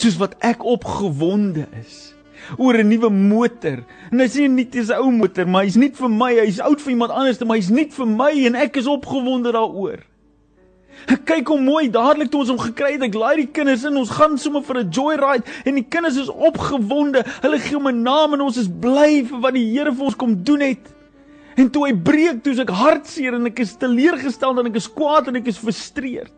soos 0.00 0.18
wat 0.20 0.36
ek 0.44 0.64
opgewonde 0.64 1.66
is 1.80 2.10
oor 2.58 2.74
'n 2.74 2.88
nuwe 2.88 3.10
motor. 3.10 3.84
En 4.10 4.18
hy 4.18 4.26
sê 4.26 4.48
nie 4.48 4.64
dis 4.64 4.90
'n 4.90 4.98
ou 4.98 5.10
motor, 5.10 5.46
maar 5.46 5.64
hy's 5.64 5.76
nie 5.76 5.90
vir 5.90 6.08
my, 6.08 6.34
hy's 6.34 6.60
oud 6.60 6.80
vir 6.80 6.90
iemand 6.90 7.12
anders, 7.12 7.38
maar 7.40 7.56
hy's 7.56 7.70
nie 7.70 7.88
vir 7.90 8.06
my 8.06 8.32
en 8.46 8.54
ek 8.54 8.76
is 8.76 8.86
opgewonde 8.86 9.52
daaroor. 9.52 10.00
Ek 11.08 11.24
kyk 11.24 11.48
hoe 11.48 11.60
mooi 11.60 11.88
dadelik 11.88 12.30
toe 12.30 12.40
ons 12.40 12.50
hom 12.52 12.58
gekry 12.58 12.92
het, 12.92 13.02
ek 13.02 13.14
laai 13.14 13.36
die 13.36 13.46
kinders 13.46 13.84
in, 13.84 13.96
ons 13.96 14.10
gaan 14.10 14.36
sommer 14.38 14.62
vir 14.62 14.82
'n 14.82 14.90
joyride 14.90 15.44
en 15.64 15.74
die 15.74 15.86
kinders 15.88 16.16
is 16.16 16.28
opgewonde. 16.28 17.24
Hulle 17.42 17.58
gee 17.58 17.76
hom 17.76 17.88
'n 17.88 18.02
naam 18.02 18.34
en 18.34 18.40
ons 18.40 18.56
is 18.56 18.68
bly 18.68 19.24
vir 19.24 19.40
wat 19.40 19.54
die 19.54 19.70
Here 19.70 19.92
vir 19.92 20.04
ons 20.04 20.16
kom 20.16 20.42
doen 20.42 20.60
het. 20.60 20.92
En 21.56 21.70
toe 21.70 21.86
hy 21.86 21.94
breek, 21.94 22.42
toe 22.42 22.54
ek 22.60 22.70
hartseer 22.70 23.34
en 23.34 23.46
ek 23.46 23.60
is 23.60 23.76
teleurgesteld 23.76 24.58
en 24.58 24.66
ek 24.66 24.76
is 24.76 24.88
kwaad 24.88 25.28
en 25.28 25.36
ek 25.36 25.46
is 25.46 25.58
frustreerd. 25.58 26.32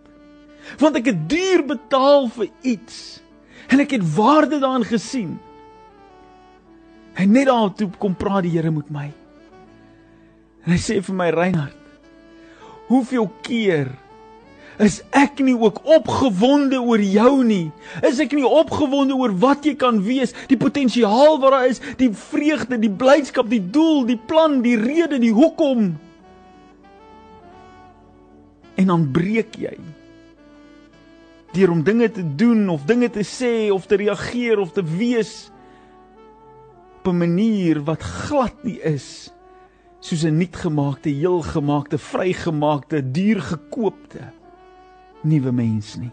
Want 0.78 0.96
ek 0.96 1.06
het 1.06 1.28
duur 1.28 1.62
betaal 1.66 2.28
vir 2.28 2.48
iets 2.62 3.22
en 3.68 3.82
ek 3.82 3.96
het 3.98 4.04
waarde 4.14 4.58
daarin 4.62 4.86
gesien. 4.86 5.36
En 7.14 7.32
net 7.32 7.46
daartoe 7.46 7.90
kom 8.00 8.14
praat 8.16 8.46
die 8.46 8.54
Here 8.54 8.70
met 8.72 8.88
my. 8.90 9.10
En 10.64 10.74
hy 10.74 10.78
sê 10.80 11.00
vir 11.02 11.16
my 11.18 11.28
Reinhard, 11.34 11.76
hoeveel 12.88 13.28
keer 13.44 13.90
is 14.82 15.00
ek 15.14 15.42
nie 15.44 15.54
ook 15.54 15.82
opgewonde 15.84 16.80
oor 16.80 17.02
jou 17.02 17.42
nie? 17.44 17.70
Is 18.06 18.18
ek 18.22 18.32
nie 18.34 18.46
opgewonde 18.46 19.14
oor 19.18 19.34
wat 19.42 19.66
jy 19.68 19.74
kan 19.78 20.00
wees, 20.02 20.32
die 20.48 20.58
potensiaal 20.58 21.36
wat 21.42 21.52
daar 21.54 21.68
is, 21.68 21.82
die 22.00 22.10
vreugde, 22.16 22.78
die 22.80 22.90
blydskap, 22.90 23.50
die 23.52 23.62
doel, 23.62 24.06
die 24.08 24.18
plan, 24.18 24.60
die 24.64 24.78
rede, 24.80 25.20
die 25.22 25.34
hoekom? 25.34 25.92
En 28.80 28.94
dan 28.94 29.10
breek 29.12 29.58
jy 29.60 29.76
deur 31.52 31.70
om 31.70 31.82
dinge 31.82 32.10
te 32.10 32.24
doen 32.36 32.68
of 32.68 32.84
dinge 32.88 33.10
te 33.10 33.24
sê 33.24 33.70
of 33.72 33.86
te 33.86 33.96
reageer 34.00 34.58
of 34.58 34.72
te 34.72 34.82
wees 34.82 35.50
op 36.98 37.12
'n 37.12 37.18
manier 37.18 37.82
wat 37.84 38.02
glad 38.02 38.64
nie 38.64 38.80
is 38.80 39.32
soos 40.00 40.24
'n 40.24 40.36
nuutgemaakte, 40.36 41.08
heelgemaakte, 41.08 41.98
vrygemaakte, 41.98 43.10
duur 43.10 43.40
gekoopte 43.40 44.32
nuwe 45.22 45.52
mens 45.52 45.96
nie. 45.96 46.10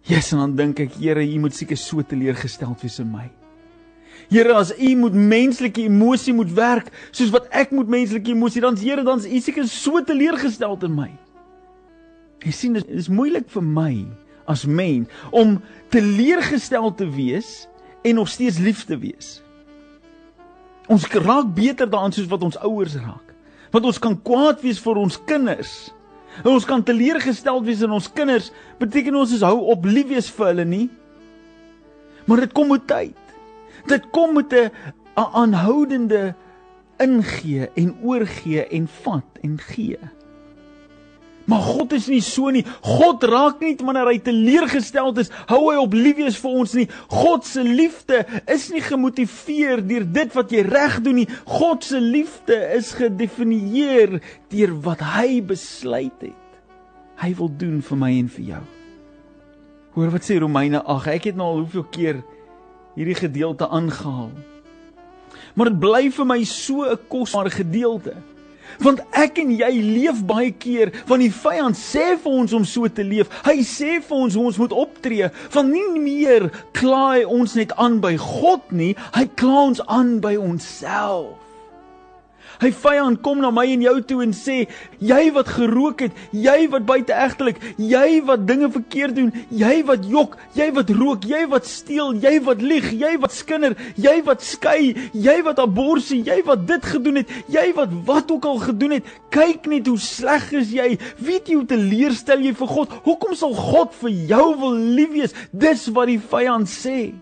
Jesus, 0.00 0.32
en 0.32 0.38
dan 0.38 0.54
dink 0.56 0.78
ek, 0.78 0.92
Here, 1.00 1.24
U 1.24 1.38
moet 1.38 1.54
seker 1.54 1.76
so 1.76 2.02
teleurgesteld 2.02 2.82
wees 2.84 2.98
in 2.98 3.10
my. 3.10 3.30
Here, 4.28 4.52
as 4.52 4.72
U 4.76 4.96
moet 4.96 5.14
menslike 5.14 5.80
emosie 5.80 6.34
moet 6.34 6.52
werk, 6.52 6.90
soos 7.10 7.30
wat 7.30 7.48
ek 7.50 7.70
moet 7.70 7.88
menslike 7.88 8.30
emosie, 8.30 8.60
dan 8.60 8.76
Here, 8.76 9.02
dan 9.02 9.18
is 9.18 9.26
U 9.26 9.40
seker 9.40 9.68
so 9.68 10.02
teleurgesteld 10.04 10.82
in 10.82 10.94
my. 10.94 11.10
Jy 12.44 12.52
sien, 12.52 12.76
dit 12.76 12.90
is 12.92 13.08
moeilik 13.08 13.48
vir 13.52 13.64
my 13.64 13.92
as 14.50 14.66
mens 14.68 15.08
om 15.32 15.56
teleurgestel 15.92 16.90
te 16.98 17.08
wees 17.08 17.64
en 18.04 18.20
nog 18.20 18.28
steeds 18.28 18.60
lief 18.60 18.84
te 18.84 18.98
wees. 19.00 19.38
Ons 20.92 21.06
raak 21.08 21.54
beter 21.56 21.88
daaraan 21.88 22.12
soos 22.12 22.28
wat 22.28 22.44
ons 22.44 22.58
ouers 22.60 22.98
raak. 23.00 23.32
Want 23.72 23.88
ons 23.88 23.98
kan 23.98 24.16
kwaad 24.22 24.60
wees 24.62 24.80
vir 24.84 25.00
ons 25.00 25.16
kinders. 25.26 25.72
En 26.42 26.52
ons 26.52 26.66
kan 26.68 26.82
teleurgesteld 26.84 27.64
wees 27.64 27.82
in 27.86 27.94
ons 27.94 28.10
kinders, 28.12 28.50
beteken 28.78 29.16
ons 29.16 29.32
is 29.32 29.44
hou 29.46 29.56
op 29.72 29.86
lief 29.88 30.10
wees 30.10 30.28
vir 30.36 30.50
hulle 30.50 30.66
nie. 30.68 30.88
Maar 32.28 32.44
dit 32.44 32.52
kom 32.56 32.68
met 32.74 32.84
tyd. 32.90 33.16
Dit 33.88 34.10
kom 34.12 34.34
met 34.36 34.52
'n 34.52 34.70
aanhoudende 35.14 36.34
ingee 36.98 37.70
en 37.74 37.96
oorgee 38.02 38.66
en 38.66 38.88
vat 38.88 39.38
en 39.42 39.58
gee. 39.58 39.98
Maar 41.44 41.60
God 41.60 41.92
is 41.92 42.06
nie 42.08 42.22
so 42.24 42.48
nie. 42.52 42.64
God 42.84 43.24
raak 43.28 43.60
nie 43.60 43.74
wanneer 43.84 44.08
hy 44.08 44.18
teleurgesteld 44.24 45.18
is, 45.20 45.30
hou 45.50 45.66
hy 45.68 45.76
op 45.82 45.96
liefdes 45.96 46.38
vir 46.40 46.54
ons 46.62 46.76
nie. 46.78 46.86
God 47.12 47.44
se 47.44 47.64
liefde 47.64 48.22
is 48.50 48.70
nie 48.72 48.80
gemotiveer 48.84 49.82
deur 49.84 50.06
dit 50.08 50.38
wat 50.38 50.54
jy 50.54 50.64
reg 50.64 51.00
doen 51.04 51.20
nie. 51.20 51.28
God 51.48 51.84
se 51.84 52.00
liefde 52.00 52.56
is 52.76 52.94
gedefinieer 52.96 54.20
deur 54.52 54.72
wat 54.86 55.04
hy 55.14 55.42
besluit 55.44 56.16
het. 56.24 56.40
Hy 57.20 57.30
wil 57.38 57.52
doen 57.60 57.78
vir 57.84 58.00
my 58.00 58.10
en 58.16 58.32
vir 58.32 58.48
jou. 58.54 58.64
Hoor 59.94 60.10
wat 60.10 60.26
sê 60.26 60.40
Romeine 60.42 60.80
8. 60.82 61.12
Ek 61.14 61.28
het 61.30 61.36
nou 61.38 61.52
al 61.52 61.62
hoeveel 61.62 61.86
keer 61.94 62.24
hierdie 62.96 63.18
gedeelte 63.18 63.68
aangehaal. 63.68 64.32
Maar 65.54 65.70
dit 65.70 65.82
bly 65.82 66.08
vir 66.10 66.26
my 66.26 66.40
so 66.44 66.82
'n 66.82 66.98
kosbare 67.08 67.50
gedeelte. 67.50 68.16
Want 68.82 69.02
ek 69.14 69.38
en 69.42 69.52
jy 69.54 69.70
leef 69.82 70.24
baie 70.26 70.50
keer 70.50 70.92
van 71.08 71.22
die 71.22 71.32
vyand 71.32 71.78
sê 71.78 72.14
vir 72.20 72.40
ons 72.42 72.56
om 72.56 72.66
so 72.68 72.88
te 72.88 73.04
leef. 73.06 73.30
Hy 73.46 73.60
sê 73.66 74.00
vir 74.02 74.16
ons 74.16 74.34
hoe 74.34 74.48
ons 74.50 74.60
moet 74.64 74.74
optree. 74.84 75.30
Van 75.54 75.70
nie 75.70 75.86
meer 76.00 76.50
klaai 76.76 77.24
ons 77.24 77.54
net 77.58 77.74
aan 77.80 78.00
by 78.02 78.16
God 78.20 78.72
nie, 78.74 78.94
hy 79.14 79.26
kla 79.38 79.68
ons 79.70 79.82
aan 79.86 80.18
by 80.24 80.36
onsself. 80.40 81.38
Hy 82.62 82.70
vyand 82.70 83.20
kom 83.24 83.40
na 83.42 83.50
my 83.54 83.64
en 83.72 83.82
jou 83.82 83.94
toe 84.02 84.22
en 84.22 84.32
sê: 84.32 84.68
"Jy 85.00 85.32
wat 85.34 85.48
gerook 85.48 86.00
het, 86.00 86.12
jy 86.32 86.68
wat 86.70 86.86
buiteegtelik, 86.86 87.58
jy 87.78 88.22
wat 88.24 88.46
dinge 88.46 88.70
verkeerd 88.70 89.16
doen, 89.16 89.32
jy 89.50 89.82
wat 89.84 90.04
jok, 90.06 90.36
jy 90.54 90.70
wat 90.72 90.90
rook, 90.90 91.24
jy 91.24 91.46
wat 91.48 91.66
steel, 91.66 92.14
jy 92.14 92.40
wat 92.44 92.62
lieg, 92.62 92.92
jy 92.92 93.16
wat 93.18 93.32
skinder, 93.32 93.76
jy 93.96 94.22
wat 94.24 94.42
skei, 94.42 94.94
jy 95.12 95.42
wat 95.42 95.58
abortus, 95.58 96.10
jy 96.10 96.42
wat 96.44 96.66
dit 96.66 96.84
gedoen 96.84 97.16
het, 97.22 97.28
jy 97.48 97.72
wat 97.74 97.90
wat 98.06 98.30
ook 98.30 98.44
al 98.44 98.58
gedoen 98.58 98.98
het, 98.98 99.04
kyk 99.30 99.66
net 99.66 99.86
hoe 99.86 99.98
sleg 99.98 100.52
is 100.52 100.72
jy. 100.74 100.98
Weet 101.18 101.48
jy 101.48 101.60
hoe 101.60 101.66
teleurstel 101.66 102.40
jy 102.44 102.54
vir 102.54 102.68
God? 102.68 102.96
Hoekom 103.04 103.34
sal 103.34 103.54
God 103.54 103.94
vir 104.02 104.10
jou 104.30 104.46
wil 104.60 104.80
lief 104.96 105.12
wees? 105.14 105.36
Dis 105.52 105.88
wat 105.94 106.10
die 106.12 106.20
vyand 106.20 106.70
sê. 106.70 107.12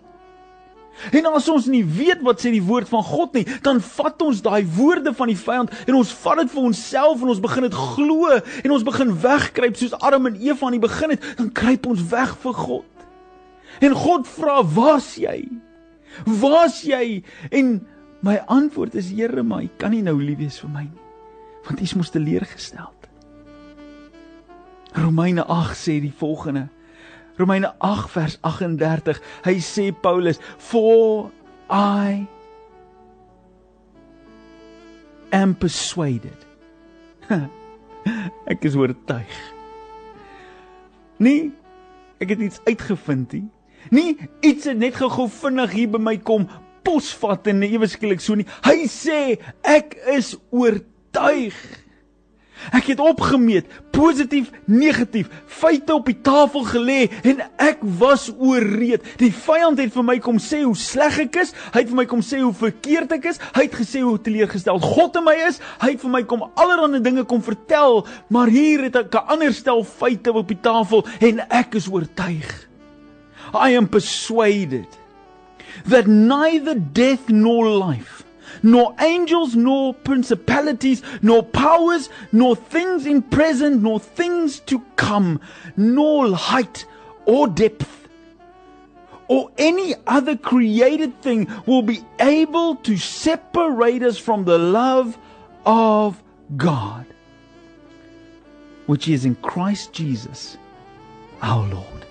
En 1.13 1.27
as 1.33 1.49
ons 1.51 1.67
nie 1.73 1.83
weet 1.85 2.21
wat 2.23 2.43
sê 2.43 2.53
die 2.53 2.63
woord 2.63 2.91
van 2.91 3.03
God 3.07 3.35
nie, 3.39 3.45
dan 3.65 3.81
vat 3.83 4.23
ons 4.23 4.43
daai 4.45 4.63
woorde 4.77 5.15
van 5.17 5.33
die 5.33 5.39
vyand 5.39 5.73
en 5.87 5.99
ons 5.99 6.13
vat 6.23 6.43
dit 6.43 6.53
vir 6.53 6.69
onsself 6.69 7.23
en 7.23 7.33
ons 7.33 7.43
begin 7.43 7.67
dit 7.67 7.79
glo 7.97 8.39
en 8.39 8.77
ons 8.77 8.87
begin 8.87 9.15
wegkruip 9.25 9.79
soos 9.81 9.97
Adam 10.01 10.31
en 10.31 10.39
Eva 10.41 10.69
aan 10.69 10.77
die 10.77 10.83
begin 10.83 11.15
het, 11.17 11.27
dan 11.41 11.51
kruip 11.57 11.89
ons 11.91 12.05
weg 12.13 12.37
vir 12.45 12.57
God. 12.61 13.07
En 13.83 13.97
God 13.97 14.29
vra, 14.29 14.63
"Waar's 14.63 15.15
jy? 15.17 15.49
Waar's 16.27 16.83
jy?" 16.83 17.23
En 17.51 17.87
my 18.21 18.43
antwoord 18.47 18.95
is, 18.95 19.11
"Here, 19.11 19.43
maar 19.43 19.63
U 19.63 19.69
kan 19.77 19.91
nie 19.91 20.03
nou 20.03 20.23
lief 20.23 20.39
wees 20.39 20.61
vir 20.61 20.71
my 20.71 20.83
nie, 20.83 21.01
want 21.65 21.81
U 21.81 21.83
is 21.83 21.95
mos 21.95 22.11
teleurgestel." 22.11 22.93
Romeine 24.93 25.45
8 25.49 25.77
sê 25.77 26.01
die 26.01 26.13
volgende: 26.13 26.69
Romeine 27.37 27.73
8 27.79 28.11
vers 28.11 28.39
38. 28.41 29.21
Hy 29.45 29.57
sê 29.61 29.93
Paulus, 29.93 30.39
"For 30.59 31.31
I 31.71 32.27
am 35.33 35.55
persuaded." 35.55 36.47
ek 38.53 38.65
is 38.65 38.77
oortuig. 38.77 39.53
Nee, 41.17 41.53
ek 42.19 42.35
het 42.35 42.41
iets 42.41 42.61
uitgevind 42.65 43.33
nie. 43.33 43.49
Nee, 43.91 44.17
iets 44.41 44.65
het 44.71 44.79
net 44.79 44.95
gou 44.99 45.29
vinnig 45.31 45.73
hier 45.73 45.91
by 45.91 45.99
my 45.99 46.17
kom 46.19 46.49
posvat 46.87 47.47
en 47.51 47.63
ewe 47.67 47.87
skielik 47.91 48.21
so 48.23 48.35
nie. 48.35 48.47
Hy 48.67 48.87
sê, 48.91 49.39
"Ek 49.63 49.95
is 50.11 50.37
oortuig." 50.51 51.57
Ek 52.71 52.93
het 52.93 53.01
opgemeet, 53.03 53.67
positief, 53.91 54.51
negatief, 54.71 55.29
feite 55.47 55.95
op 55.95 56.07
die 56.07 56.19
tafel 56.23 56.65
gelê 56.69 57.01
en 57.27 57.43
ek 57.61 57.83
was 57.99 58.29
ooreed. 58.39 59.05
Die 59.21 59.33
vyand 59.35 59.81
het 59.83 59.93
vir 59.95 60.07
my 60.07 60.19
kom 60.23 60.39
sê 60.43 60.63
hoe 60.63 60.77
sleg 60.79 61.19
ek 61.27 61.41
is, 61.43 61.53
hy 61.75 61.83
het 61.83 61.91
vir 61.91 62.01
my 62.03 62.07
kom 62.11 62.23
sê 62.25 62.41
hoe 62.43 62.55
verkeerd 62.55 63.17
ek 63.19 63.31
is, 63.33 63.41
hy 63.57 63.67
het 63.67 63.79
gesê 63.83 64.05
hoe 64.05 64.19
teleurgestel 64.23 64.81
God 64.85 65.19
in 65.19 65.27
my 65.27 65.37
is, 65.49 65.61
hy 65.83 65.95
het 65.95 66.05
vir 66.05 66.15
my 66.15 66.23
kom 66.29 66.47
allerlei 66.55 67.03
dinge 67.03 67.27
kom 67.29 67.43
vertel, 67.43 68.05
maar 68.33 68.53
hier 68.53 68.87
het 68.87 68.97
ek 69.03 69.15
'n 69.15 69.29
ander 69.37 69.53
stel 69.53 69.83
feite 69.85 70.33
op 70.33 70.49
die 70.49 70.61
tafel 70.61 71.07
en 71.21 71.41
ek 71.51 71.75
is 71.75 71.89
oortuig. 71.89 72.69
I 73.55 73.77
am 73.77 73.89
persuaded 73.89 74.89
that 75.89 76.07
neither 76.07 76.75
death 76.75 77.29
nor 77.29 77.67
life 77.67 78.22
nor 78.63 78.95
angels, 79.01 79.55
nor 79.57 79.95
principalities, 79.95 81.03
nor 81.21 81.43
powers, 81.43 82.09
nor 82.31 82.57
things 82.57 83.07
in 83.07 83.23
present, 83.23 83.83
nor 83.83 83.99
things 84.01 84.61
to 84.61 84.81
come, 84.97 85.41
nor 85.77 86.35
height 86.35 86.85
or 87.25 87.49
depth, 87.49 88.09
or 89.29 89.51
any 89.59 89.95
other 90.07 90.37
created 90.37 91.21
thing 91.23 91.49
will 91.67 91.83
be 91.83 92.05
able 92.21 92.77
to 92.77 92.97
separate 92.97 94.03
us 94.03 94.19
from 94.19 94.45
the 94.45 94.59
love 94.59 95.17
of 95.65 96.23
God, 96.57 97.07
which 98.87 99.09
is 99.09 99.25
in 99.25 99.35
Christ 99.37 99.93
Jesus 99.93 100.59
our 101.41 101.67
Lord. 101.69 102.07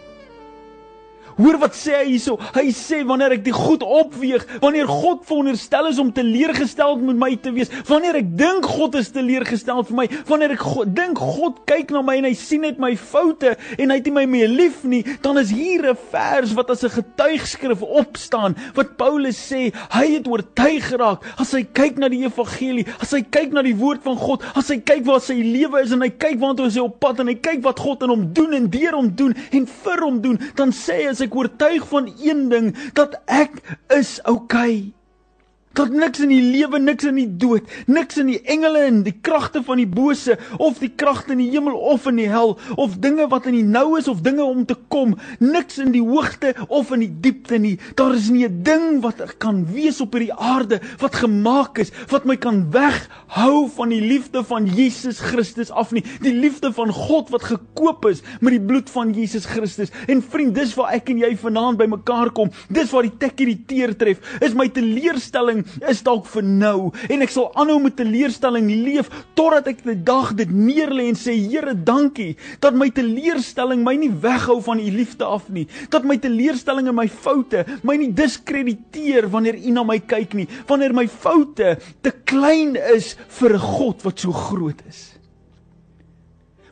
Hoor 1.38 1.58
wat 1.62 1.76
sê 1.78 1.96
hy 2.02 2.08
hierso? 2.14 2.38
Hy 2.56 2.68
sê 2.76 3.02
wanneer 3.08 3.36
ek 3.38 3.44
die 3.46 3.56
goed 3.56 3.84
opweeg, 3.86 4.46
wanneer 4.64 4.90
God 4.90 5.24
veronderstel 5.28 5.90
is 5.92 6.00
om 6.02 6.12
teleurgestel 6.16 6.98
met 7.02 7.20
my 7.20 7.32
te 7.42 7.54
wees, 7.56 7.72
wanneer 7.88 8.20
ek 8.22 8.32
dink 8.40 8.68
God 8.68 8.98
is 9.00 9.12
teleurgestel 9.16 9.84
vir 9.88 9.98
my, 10.02 10.08
wanneer 10.30 10.56
ek 10.56 10.66
God, 10.66 10.94
dink 10.98 11.22
God 11.22 11.62
kyk 11.70 11.94
na 11.96 12.04
my 12.06 12.18
en 12.20 12.28
hy 12.30 12.34
sien 12.38 12.66
net 12.66 12.82
my 12.82 12.94
foute 13.00 13.56
en 13.78 13.94
hy 13.94 14.00
het 14.00 14.10
nie 14.10 14.16
my 14.16 14.26
meer 14.30 14.52
lief 14.52 14.84
nie, 14.88 15.02
dan 15.24 15.40
is 15.42 15.54
hier 15.54 15.86
'n 15.92 15.98
vers 16.12 16.54
wat 16.58 16.70
as 16.72 16.84
'n 16.84 16.90
getuigskrif 16.90 17.82
opstaan 17.82 18.56
wat 18.76 18.98
Paulus 18.98 19.38
sê, 19.38 19.72
hy 19.92 20.06
het 20.18 20.28
oortuig 20.28 20.84
geraak 20.90 21.24
as 21.40 21.52
hy 21.54 21.64
kyk 21.64 21.98
na 21.98 22.10
die 22.10 22.26
evangelie, 22.26 22.86
as 23.00 23.12
hy 23.12 23.22
kyk 23.22 23.54
na 23.54 23.62
die 23.62 23.76
woord 23.76 24.04
van 24.04 24.18
God, 24.18 24.44
as 24.56 24.70
hy 24.70 24.78
kyk 24.78 25.06
waar 25.06 25.22
sy 25.22 25.34
lewe 25.34 25.82
is 25.82 25.92
en 25.92 26.02
hy 26.02 26.10
kyk 26.10 26.40
waantoe 26.40 26.70
hy 26.70 26.80
op 26.80 27.00
pad 27.00 27.20
en 27.20 27.28
hy 27.28 27.36
kyk 27.36 27.64
wat 27.64 27.80
God 27.80 28.04
in 28.04 28.10
hom 28.10 28.34
doen 28.34 28.54
en 28.54 28.70
deur 28.70 28.94
hom 28.98 29.10
doen 29.16 29.34
en 29.52 29.66
vir 29.66 30.00
hom 30.02 30.22
doen, 30.22 30.40
dan 30.56 30.72
sê 30.72 31.08
hy 31.08 31.21
ek 31.22 31.36
oortuig 31.36 31.88
van 31.88 32.10
een 32.22 32.50
ding 32.50 32.72
dat 32.98 33.20
ek 33.26 33.62
is 33.98 34.20
okay. 34.24 34.92
Dat 35.74 35.94
niks 35.96 36.20
in 36.20 36.32
die 36.34 36.42
lewe, 36.44 36.80
niks 36.84 37.06
in 37.08 37.16
die 37.16 37.30
dood, 37.40 37.68
niks 37.88 38.18
in 38.20 38.28
die 38.28 38.42
engele 38.52 38.82
en 38.90 38.98
die 39.06 39.14
kragte 39.24 39.62
van 39.64 39.80
die 39.80 39.88
bose 39.88 40.36
of 40.60 40.82
die 40.84 40.90
kragte 41.00 41.32
in 41.32 41.40
die 41.40 41.48
hemel 41.54 41.78
of 41.94 42.10
in 42.12 42.18
die 42.20 42.28
hel 42.28 42.58
of 42.76 42.98
dinge 43.00 43.30
wat 43.32 43.48
in 43.48 43.56
die 43.56 43.64
nou 43.64 43.96
is 44.00 44.10
of 44.12 44.20
dinge 44.26 44.44
om 44.44 44.66
te 44.68 44.76
kom, 44.92 45.14
niks 45.40 45.80
in 45.80 45.94
die 45.96 46.04
hoogte 46.04 46.52
of 46.68 46.92
in 46.92 47.06
die 47.06 47.14
diepte 47.24 47.60
nie. 47.64 47.78
Daar 47.96 48.18
is 48.18 48.28
nie 48.30 48.44
'n 48.50 48.64
ding 48.68 49.02
wat 49.02 49.24
kan 49.40 49.64
wees 49.72 50.02
op 50.02 50.12
hierdie 50.14 50.34
aarde 50.34 50.82
wat 51.00 51.16
gemaak 51.16 51.80
is 51.80 51.92
wat 52.10 52.26
my 52.26 52.36
kan 52.36 52.68
weghou 52.72 53.70
van 53.70 53.90
die 53.90 54.02
liefde 54.02 54.44
van 54.44 54.66
Jesus 54.66 55.20
Christus 55.20 55.72
af 55.72 55.92
nie. 55.92 56.04
Die 56.22 56.34
liefde 56.34 56.74
van 56.74 56.92
God 56.92 57.30
wat 57.30 57.44
gekoop 57.44 58.06
is 58.06 58.22
met 58.42 58.52
die 58.52 58.62
bloed 58.62 58.90
van 58.90 59.14
Jesus 59.14 59.46
Christus. 59.46 59.92
En 60.08 60.22
vriend, 60.22 60.56
dis 60.56 60.76
waar 60.76 60.92
ek 60.92 61.10
en 61.10 61.18
jy 61.18 61.38
vanaand 61.38 61.78
bymekaar 61.78 62.32
kom. 62.32 62.52
Dis 62.68 62.92
waar 62.92 63.04
die 63.04 63.18
tikkie 63.18 63.46
die 63.46 63.64
teer 63.68 63.96
tref. 63.96 64.20
Is 64.42 64.54
my 64.54 64.68
teleurstelling 64.68 65.61
is 65.90 66.04
dalk 66.06 66.28
vir 66.34 66.46
nou 66.46 66.92
en 67.10 67.26
ek 67.26 67.34
sal 67.34 67.50
aanhou 67.60 67.80
met 67.84 67.96
teleurstelling 68.00 68.70
leef 68.86 69.12
totdat 69.38 69.68
ek 69.74 69.84
die 69.88 69.98
dag 70.08 70.34
dit 70.40 70.52
neerlê 70.52 71.10
en 71.12 71.20
sê 71.20 71.36
Here 71.42 71.74
dankie 71.76 72.36
dat 72.64 72.78
my 72.78 72.90
teleurstelling 72.94 73.84
my 73.86 73.96
nie 74.00 74.12
weghou 74.24 74.60
van 74.64 74.80
u 74.80 74.90
liefde 74.92 75.28
af 75.28 75.50
nie 75.50 75.68
dat 75.94 76.06
my 76.08 76.18
teleurstelling 76.22 76.90
en 76.92 76.98
my 76.98 77.08
foute 77.08 77.66
my 77.88 77.98
nie 78.00 78.12
diskrediteer 78.16 79.30
wanneer 79.32 79.60
u 79.60 79.76
na 79.76 79.86
my 79.88 80.00
kyk 80.00 80.36
nie 80.38 80.48
wanneer 80.70 80.96
my 80.96 81.08
foute 81.08 81.78
te 82.02 82.14
klein 82.26 82.78
is 82.96 83.16
vir 83.40 83.56
'n 83.56 83.66
God 83.78 84.04
wat 84.04 84.20
so 84.20 84.32
groot 84.32 84.82
is 84.88 85.11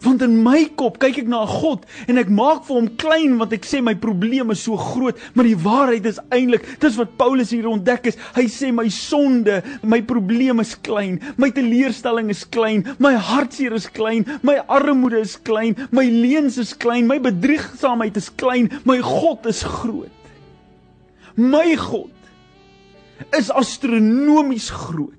Want 0.05 0.21
in 0.23 0.37
my 0.43 0.63
kop 0.79 0.97
kyk 1.01 1.17
ek 1.23 1.27
na 1.27 1.43
'n 1.43 1.51
God 1.59 1.85
en 2.07 2.17
ek 2.17 2.29
maak 2.29 2.63
vir 2.63 2.75
hom 2.75 2.87
klein 2.95 3.37
want 3.37 3.51
ek 3.53 3.65
sê 3.67 3.81
my 3.83 3.93
probleem 3.93 4.51
is 4.51 4.63
so 4.63 4.77
groot, 4.77 5.17
maar 5.35 5.43
die 5.43 5.59
waarheid 5.59 6.05
is 6.05 6.19
eintlik, 6.31 6.63
dis 6.79 6.95
wat 6.95 7.17
Paulus 7.17 7.51
hier 7.51 7.67
ontdek 7.67 8.07
is. 8.07 8.17
Hy 8.35 8.47
sê 8.47 8.71
my 8.71 8.87
sonde, 8.87 9.61
my 9.83 9.99
probleem 10.01 10.59
is 10.59 10.75
klein, 10.75 11.19
my 11.37 11.51
teleurstelling 11.51 12.29
is 12.29 12.45
klein, 12.45 12.85
my 12.97 13.15
hartseer 13.15 13.73
is 13.73 13.87
klein, 13.87 14.25
my 14.41 14.59
armoede 14.69 15.19
is 15.19 15.35
klein, 15.35 15.75
my 15.91 16.07
leuns 16.07 16.57
is 16.57 16.73
klein, 16.73 17.07
my 17.07 17.19
bedriegsaamheid 17.19 18.15
is 18.15 18.29
klein, 18.29 18.69
my 18.85 19.01
God 19.01 19.45
is 19.45 19.63
groot. 19.63 20.11
My 21.35 21.75
God 21.75 22.11
is 23.35 23.49
astronomies 23.51 24.69
groot. 24.71 25.18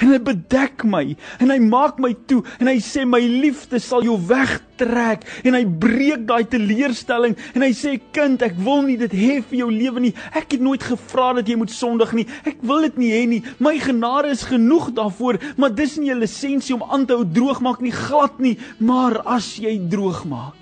En 0.00 0.12
hy 0.12 0.18
bedek 0.24 0.84
my 0.84 1.04
en 1.40 1.52
hy 1.52 1.58
maak 1.62 2.00
my 2.02 2.12
toe 2.30 2.40
en 2.58 2.70
hy 2.70 2.76
sê 2.84 3.06
my 3.08 3.20
liefde 3.20 3.80
sal 3.82 4.04
jou 4.06 4.16
wegtrek 4.30 5.26
en 5.44 5.56
hy 5.56 5.62
breek 5.82 6.26
daai 6.28 6.44
teleurstelling 6.50 7.36
en 7.54 7.64
hy 7.64 7.70
sê 7.76 7.96
kind 8.16 8.42
ek 8.46 8.58
wil 8.60 8.84
nie 8.86 8.98
dit 9.00 9.16
hê 9.16 9.40
vir 9.40 9.62
jou 9.62 9.70
lewe 9.72 10.04
nie. 10.06 10.14
Ek 10.36 10.56
het 10.56 10.64
nooit 10.64 10.84
gevra 10.84 11.32
dat 11.40 11.48
jy 11.48 11.58
moet 11.60 11.74
sondig 11.74 12.14
nie. 12.16 12.26
Ek 12.48 12.62
wil 12.66 12.86
dit 12.88 13.00
nie 13.00 13.12
hê 13.14 13.24
nie. 13.30 13.42
My 13.58 13.76
genade 13.82 14.32
is 14.34 14.46
genoeg 14.48 14.92
daarvoor 14.98 15.40
maar 15.56 15.74
dis 15.74 15.98
nie 15.98 16.12
'n 16.12 16.20
lisensie 16.20 16.74
om 16.74 16.86
aan 16.88 17.06
te 17.06 17.14
hou 17.14 17.24
droog 17.24 17.60
maak 17.60 17.80
nie 17.80 17.94
glad 17.94 18.38
nie. 18.40 18.58
Maar 18.78 19.20
as 19.26 19.56
jy 19.58 19.78
droog 19.88 20.24
maak 20.24 20.60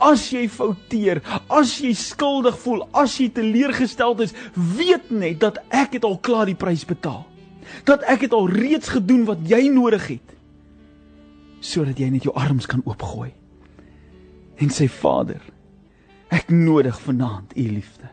As 0.00 0.30
jy 0.32 0.46
fouteer, 0.48 1.20
as 1.50 1.78
jy 1.82 1.92
skuldig 1.92 2.56
voel, 2.62 2.84
as 2.94 3.18
jy 3.20 3.28
teleurgesteld 3.34 4.20
is, 4.20 4.34
weet 4.54 5.10
net 5.10 5.40
dat 5.40 5.58
ek 5.70 5.98
het 5.98 6.04
al 6.04 6.18
klaar 6.18 6.46
die 6.46 6.58
prys 6.58 6.86
betaal 6.86 7.24
dat 7.86 8.04
ek 8.10 8.26
het 8.26 8.34
al 8.34 8.48
reeds 8.50 8.90
gedoen 8.92 9.24
wat 9.28 9.44
jy 9.46 9.66
nodig 9.72 10.08
het 10.16 10.32
sodat 11.66 11.98
jy 11.98 12.10
net 12.12 12.26
jou 12.26 12.34
arms 12.36 12.66
kan 12.70 12.82
oopgooi 12.84 13.32
en 14.62 14.72
sê 14.72 14.88
Vader 14.90 15.42
ek 16.32 16.50
nodig 16.50 16.96
vanaand 17.00 17.54
u 17.56 17.64
liefde. 17.70 18.08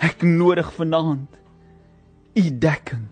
Ek 0.00 0.22
nodig 0.24 0.68
vanaand 0.76 1.36
u 2.36 2.44
dekking. 2.60 3.06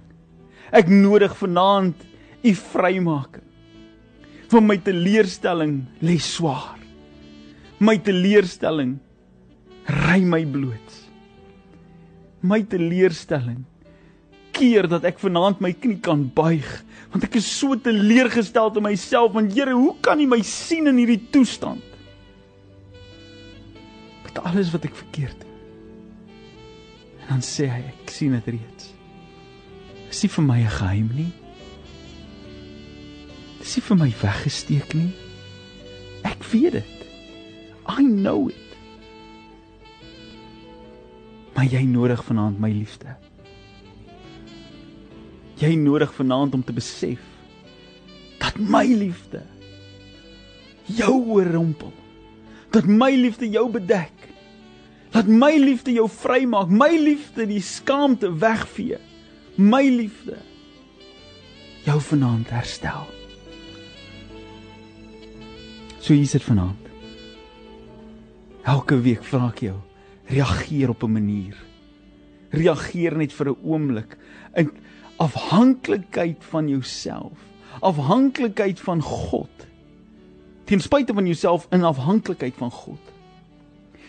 Ek 0.75 0.89
nodig 0.89 1.33
vanaand 1.39 2.05
u 2.45 2.55
vrymaking. 2.61 3.45
Van 4.53 4.67
my 4.69 4.77
teleurstelling 4.85 5.79
lê 6.05 6.19
swaar. 6.21 6.79
My 7.81 7.97
teleurstelling 7.99 8.99
ry 9.89 10.21
my 10.25 10.45
bloot. 10.49 11.01
My 12.45 12.63
teleurstelling 12.69 13.65
keer 14.55 14.89
dat 14.91 15.05
ek 15.09 15.21
vanaand 15.23 15.63
my 15.65 15.73
knie 15.77 15.99
kan 16.03 16.25
buig 16.35 16.69
want 17.13 17.27
ek 17.27 17.39
is 17.39 17.47
so 17.47 17.77
teleurgestel 17.79 18.73
in 18.79 18.87
myself 18.87 19.35
want 19.35 19.55
Here 19.55 19.75
hoe 19.75 19.95
kan 20.03 20.23
U 20.23 20.27
my 20.31 20.43
sien 20.43 20.91
in 20.91 20.99
hierdie 20.99 21.23
toestand? 21.35 21.83
Met 24.25 24.39
alles 24.43 24.73
wat 24.75 24.87
ek 24.89 24.97
verkeerd 24.99 25.41
doen 25.43 25.55
en 27.25 27.39
dan 27.39 27.45
sê 27.45 27.71
hy 27.71 27.81
ek 27.89 28.11
sien 28.13 28.35
dit 28.37 28.49
reeds. 28.53 28.91
Is 30.13 30.21
nie 30.23 30.31
vir 30.35 30.45
my 30.45 30.59
'n 30.61 30.75
geheim 30.77 31.09
nie. 31.17 31.33
Is 33.63 33.77
nie 33.77 33.85
vir 33.89 33.97
my 33.97 34.11
weggesteek 34.21 34.95
nie. 34.95 35.13
Ek 36.23 36.43
weet 36.53 36.73
dit. 36.73 36.97
I 37.89 38.03
know 38.03 38.49
it. 38.49 38.77
Maar 41.55 41.65
jy 41.65 41.85
nodig 41.87 42.25
vanaand 42.25 42.61
my 42.61 42.71
liefde 42.71 43.17
jy 45.61 45.75
nodig 45.77 46.13
vanaand 46.15 46.55
om 46.55 46.65
te 46.65 46.73
besef 46.73 47.21
dat 48.39 48.59
my 48.59 48.85
liefde 48.87 49.43
jou 50.85 51.15
oorrompel. 51.33 51.93
Dat 52.71 52.87
my 52.87 53.11
liefde 53.17 53.49
jou 53.51 53.71
bedek. 53.73 54.13
Dat 55.15 55.27
my 55.31 55.55
liefde 55.59 55.95
jou 55.95 56.09
vrymaak, 56.11 56.69
my 56.69 56.91
liefde 56.99 57.47
die 57.47 57.63
skaamte 57.63 58.33
wegvee. 58.39 58.99
My 59.57 59.83
liefde 59.89 60.39
jou 61.85 62.01
vanaand 62.01 62.51
herstel. 62.51 63.07
So 66.01 66.13
hier 66.13 66.29
sit 66.29 66.45
vanaand. 66.45 66.81
Elke 68.65 68.97
week 69.05 69.25
vra 69.25 69.51
ek 69.51 69.61
jou, 69.67 69.77
reageer 70.33 70.91
op 70.91 71.03
'n 71.05 71.13
manier. 71.13 71.57
Reageer 72.51 73.17
net 73.17 73.33
vir 73.33 73.51
'n 73.51 73.57
oomblik. 73.63 74.17
En 74.53 74.71
afhanklikheid 75.17 76.45
van 76.51 76.69
jouself, 76.69 77.39
afhanklikheid 77.81 78.81
van 78.81 79.03
God. 79.03 79.67
Ten 80.65 80.81
spyte 80.81 81.15
van 81.15 81.27
jouself 81.27 81.67
in 81.71 81.85
afhanklikheid 81.85 82.55
van 82.57 82.71
God. 82.71 83.01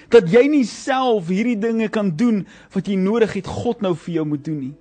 Dat 0.09 0.29
jy 0.31 0.45
nie 0.47 0.65
self 0.69 1.27
hierdie 1.33 1.57
dinge 1.59 1.89
kan 1.89 2.13
doen 2.15 2.43
wat 2.73 2.87
jy 2.87 2.95
nodig 2.99 3.33
het 3.39 3.49
God 3.49 3.81
nou 3.81 3.95
vir 4.05 4.19
jou 4.19 4.25
moet 4.29 4.43
doen 4.45 4.59
nie. 4.67 4.75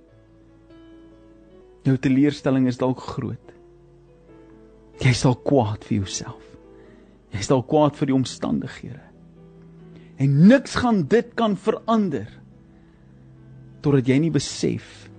Jou 1.85 1.97
teleurstelling 2.01 2.69
is 2.69 2.79
dalk 2.81 3.01
groot. 3.13 3.41
Jy 5.01 5.11
sal 5.17 5.35
kwaad 5.35 5.83
vir 5.85 5.99
jouself. 5.99 6.41
Jy 7.35 7.43
sal 7.43 7.65
kwaad 7.67 7.97
vir 7.99 8.09
die 8.09 8.15
omstandighede. 8.15 9.01
En 10.21 10.37
niks 10.47 10.77
gaan 10.79 11.03
dit 11.11 11.33
kan 11.35 11.57
verander 11.59 12.29
totdat 13.83 14.07
jy 14.09 14.15
nie 14.23 14.31
besef 14.33 15.09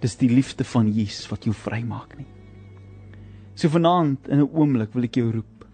Dis 0.00 0.16
die 0.16 0.30
liefde 0.30 0.64
van 0.64 0.92
Jesus 0.92 1.28
wat 1.28 1.44
jou 1.44 1.54
vrymaak 1.54 2.18
nie. 2.18 2.26
So 3.54 3.68
vanaand 3.68 4.28
in 4.28 4.40
'n 4.40 4.50
oomblik 4.52 4.94
wil 4.94 5.04
ek 5.04 5.14
jou 5.14 5.30
roep. 5.30 5.64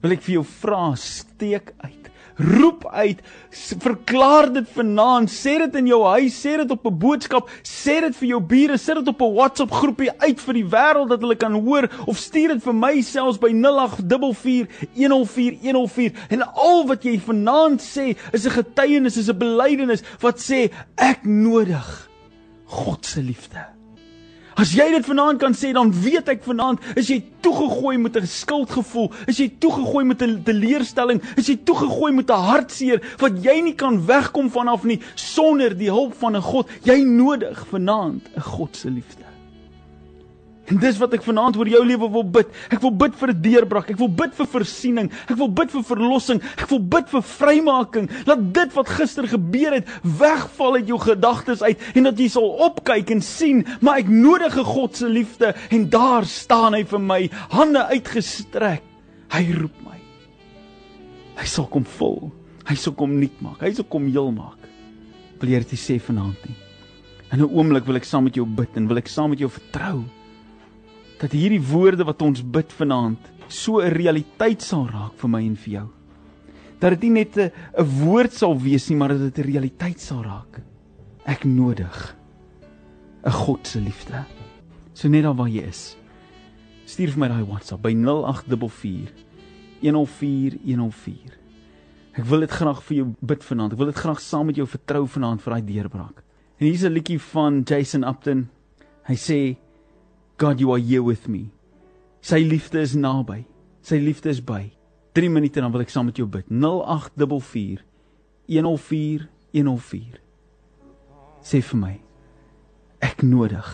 Wil 0.00 0.12
ek 0.12 0.22
vir 0.22 0.34
jou 0.34 0.44
vra, 0.44 0.94
steek 0.94 1.74
uit. 1.82 2.10
Roep 2.40 2.86
uit, 2.86 3.20
verklaar 3.50 4.52
dit 4.52 4.68
vanaand, 4.72 5.28
sê 5.28 5.58
dit 5.58 5.74
in 5.74 5.86
jou 5.86 6.04
huis, 6.04 6.46
sê 6.46 6.56
dit 6.56 6.70
op 6.70 6.86
'n 6.86 6.98
boodskap, 6.98 7.50
sê 7.62 8.00
dit 8.00 8.16
vir 8.16 8.28
jou 8.28 8.40
bure, 8.40 8.78
sê 8.78 8.94
dit 8.94 9.08
op 9.08 9.20
'n 9.20 9.34
WhatsApp 9.34 9.72
groepie 9.72 10.20
uit 10.20 10.40
vir 10.40 10.54
die 10.54 10.64
wêreld 10.64 11.08
dat 11.08 11.20
hulle 11.20 11.36
kan 11.36 11.52
hoor 11.52 11.90
of 12.06 12.16
stuur 12.16 12.48
dit 12.48 12.62
vir 12.62 12.74
my 12.74 13.02
selfs 13.02 13.38
by 13.38 13.52
0844104104 13.52 16.12
en 16.30 16.42
al 16.42 16.86
wat 16.86 17.02
jy 17.02 17.18
vanaand 17.18 17.82
sê 17.82 18.16
is 18.32 18.46
'n 18.46 18.50
getuienis, 18.50 19.16
is 19.16 19.28
'n 19.28 19.38
belydenis 19.38 20.02
wat 20.20 20.38
sê 20.38 20.70
ek 20.96 21.24
nodig 21.24 22.09
God 22.70 23.06
se 23.06 23.22
liefde. 23.22 23.66
As 24.60 24.74
jy 24.76 24.90
dit 24.92 25.06
vanaand 25.06 25.40
kan 25.40 25.54
sê, 25.56 25.70
dan 25.72 25.92
weet 25.94 26.28
ek 26.28 26.42
vanaand 26.44 26.82
is 26.98 27.08
jy 27.08 27.20
toegegooi 27.44 27.96
met 28.02 28.18
'n 28.18 28.26
skuldgevoel, 28.26 29.08
is 29.26 29.38
jy 29.38 29.48
toegegooi 29.58 30.04
met 30.04 30.22
'n 30.22 30.42
teleurstelling, 30.44 31.22
is 31.36 31.46
jy 31.48 31.56
toegegooi 31.64 32.12
met 32.12 32.30
'n 32.30 32.44
hartseer 32.50 33.00
wat 33.18 33.40
jy 33.42 33.60
nie 33.60 33.74
kan 33.74 34.04
wegkom 34.06 34.50
vanaf 34.50 34.84
nie 34.84 35.00
sonder 35.14 35.76
die 35.76 35.90
hulp 35.90 36.14
van 36.14 36.36
'n 36.36 36.42
God. 36.42 36.68
Jy 36.84 37.02
nodig 37.04 37.66
vanaand 37.70 38.28
'n 38.36 38.40
God 38.40 38.76
se 38.76 38.90
liefde. 38.90 39.29
En 40.70 40.78
dis 40.78 40.98
wat 41.00 41.14
ek 41.16 41.24
vanaand 41.26 41.56
oor 41.58 41.68
jou 41.68 41.80
lewe 41.82 42.08
wil 42.14 42.24
bid. 42.36 42.50
Ek 42.70 42.78
wil 42.84 42.92
bid 42.94 43.14
vir 43.18 43.32
'n 43.32 43.42
deurbraak. 43.42 43.90
Ek 43.90 43.98
wil 43.98 44.08
bid 44.08 44.34
vir 44.34 44.46
versiening. 44.46 45.10
Ek 45.28 45.36
wil 45.36 45.48
bid 45.50 45.70
vir 45.70 45.82
verlossing. 45.82 46.40
Ek 46.56 46.68
wil 46.70 46.78
bid 46.78 47.08
vir 47.08 47.22
vrymaking. 47.22 48.10
Laat 48.26 48.52
dit 48.54 48.74
wat 48.74 48.88
gister 48.88 49.26
gebeur 49.26 49.72
het 49.72 49.88
wegval 50.02 50.74
uit 50.78 50.86
jou 50.86 50.98
gedagtes 50.98 51.62
uit 51.62 51.78
en 51.94 52.02
dat 52.04 52.18
jy 52.18 52.28
sal 52.28 52.46
opkyk 52.66 53.10
en 53.10 53.20
sien, 53.20 53.64
maar 53.80 53.98
ek 53.98 54.08
nodig 54.08 54.56
'n 54.56 54.64
God 54.64 54.96
se 54.96 55.08
liefde 55.08 55.54
en 55.70 55.90
daar 55.90 56.24
staan 56.24 56.74
hy 56.74 56.84
vir 56.84 57.00
my, 57.00 57.30
hande 57.50 57.82
uitgestrek. 57.90 58.82
Hy 59.30 59.52
roep 59.52 59.74
my. 59.84 59.98
Hy 61.36 61.46
sal 61.46 61.66
kom 61.66 61.84
vul. 61.84 62.32
Hy 62.66 62.74
sal 62.74 62.92
kom 62.92 63.18
nuut 63.18 63.42
maak. 63.42 63.60
Hy 63.60 63.72
sal 63.72 63.84
kom 63.84 64.06
heel 64.06 64.30
maak. 64.30 64.58
Wil 65.40 65.50
jy 65.50 65.58
dit 65.58 65.78
sê 65.78 66.00
vanaand 66.00 66.46
nie? 66.46 66.56
In 67.32 67.40
'n 67.40 67.50
oomblik 67.50 67.86
wil 67.86 67.96
ek 67.96 68.04
saam 68.04 68.24
met 68.24 68.34
jou 68.34 68.46
bid 68.46 68.76
en 68.76 68.88
wil 68.88 68.98
ek 68.98 69.08
saam 69.08 69.30
met 69.30 69.38
jou 69.38 69.48
vertrou 69.48 70.04
dat 71.20 71.34
hierdie 71.36 71.60
woorde 71.60 72.06
wat 72.08 72.22
ons 72.24 72.40
bid 72.40 72.72
vanaand 72.72 73.30
so 73.48 73.80
'n 73.80 73.92
realiteit 73.92 74.62
sal 74.62 74.86
raak 74.88 75.18
vir 75.18 75.30
my 75.30 75.42
en 75.44 75.56
vir 75.56 75.72
jou. 75.72 75.88
Dat 76.80 76.90
dit 76.90 77.02
nie 77.02 77.24
net 77.24 77.36
'n 77.36 77.50
'n 77.78 78.04
woord 78.04 78.32
sal 78.32 78.58
wees 78.58 78.88
nie, 78.88 78.96
maar 78.96 79.08
dat 79.08 79.34
dit 79.34 79.38
'n 79.38 79.50
realiteit 79.52 80.00
sal 80.00 80.22
raak. 80.22 80.62
Ek 81.26 81.44
nodig 81.44 82.16
'n 83.24 83.30
God 83.30 83.66
se 83.66 83.80
liefde. 83.80 84.24
So 84.94 85.08
net 85.08 85.22
daar 85.22 85.34
waar 85.34 85.48
jy 85.48 85.62
is. 85.62 85.96
Stuur 86.86 87.10
vir 87.10 87.18
my 87.18 87.28
daai 87.28 87.44
WhatsApp 87.44 87.82
by 87.82 87.92
0844 87.92 89.12
104 89.82 90.58
104. 90.64 91.38
Ek 92.12 92.24
wil 92.24 92.40
dit 92.40 92.50
graag 92.50 92.82
vir 92.82 92.96
jou 92.96 93.14
bid 93.20 93.44
vanaand. 93.44 93.72
Ek 93.72 93.78
wil 93.78 93.86
dit 93.86 93.96
graag 93.96 94.20
saam 94.20 94.46
met 94.46 94.56
jou 94.56 94.66
vertrou 94.66 95.06
vanaand 95.06 95.42
vir 95.42 95.52
daai 95.52 95.64
deurbraak. 95.64 96.22
En 96.58 96.66
hier's 96.66 96.82
'n 96.84 96.92
liedjie 96.92 97.20
van 97.20 97.62
Jason 97.62 98.04
Upton. 98.04 98.48
Hy 99.04 99.14
sê 99.14 99.56
God 100.40 100.58
you 100.58 100.72
are 100.72 100.80
here 100.80 101.02
with 101.02 101.28
me. 101.28 101.50
Sy 102.24 102.38
liefde 102.40 102.80
is 102.80 102.94
naby. 102.96 103.42
Sy 103.84 103.98
liefde 104.00 104.30
is 104.32 104.40
by. 104.40 104.70
3 105.12 105.28
minute 105.28 105.60
dan 105.60 105.68
wil 105.74 105.84
ek 105.84 105.92
saam 105.92 106.08
met 106.08 106.16
jou 106.16 106.24
bid. 106.24 106.48
0844 106.48 107.82
104 108.48 109.26
104. 109.52 110.16
Sê 111.44 111.60
vir 111.60 111.80
my. 111.82 111.92
Ek 113.04 113.20
nodig 113.20 113.68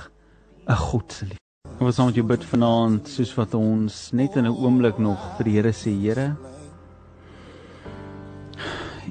'n 0.67 0.75
God 0.91 1.13
se 1.13 1.25
liefde. 1.31 1.47
Ons 1.79 1.95
saam 1.95 2.11
met 2.11 2.19
jou 2.19 2.27
bid 2.27 2.43
vanaand 2.43 3.07
soos 3.07 3.37
wat 3.39 3.55
ons 3.55 4.13
net 4.13 4.35
in 4.35 4.47
'n 4.47 4.59
oomblik 4.59 4.99
nog 4.99 5.23
vir 5.39 5.45
die 5.45 5.55
Here 5.55 5.73
sê, 5.73 5.95
Here. 5.95 6.37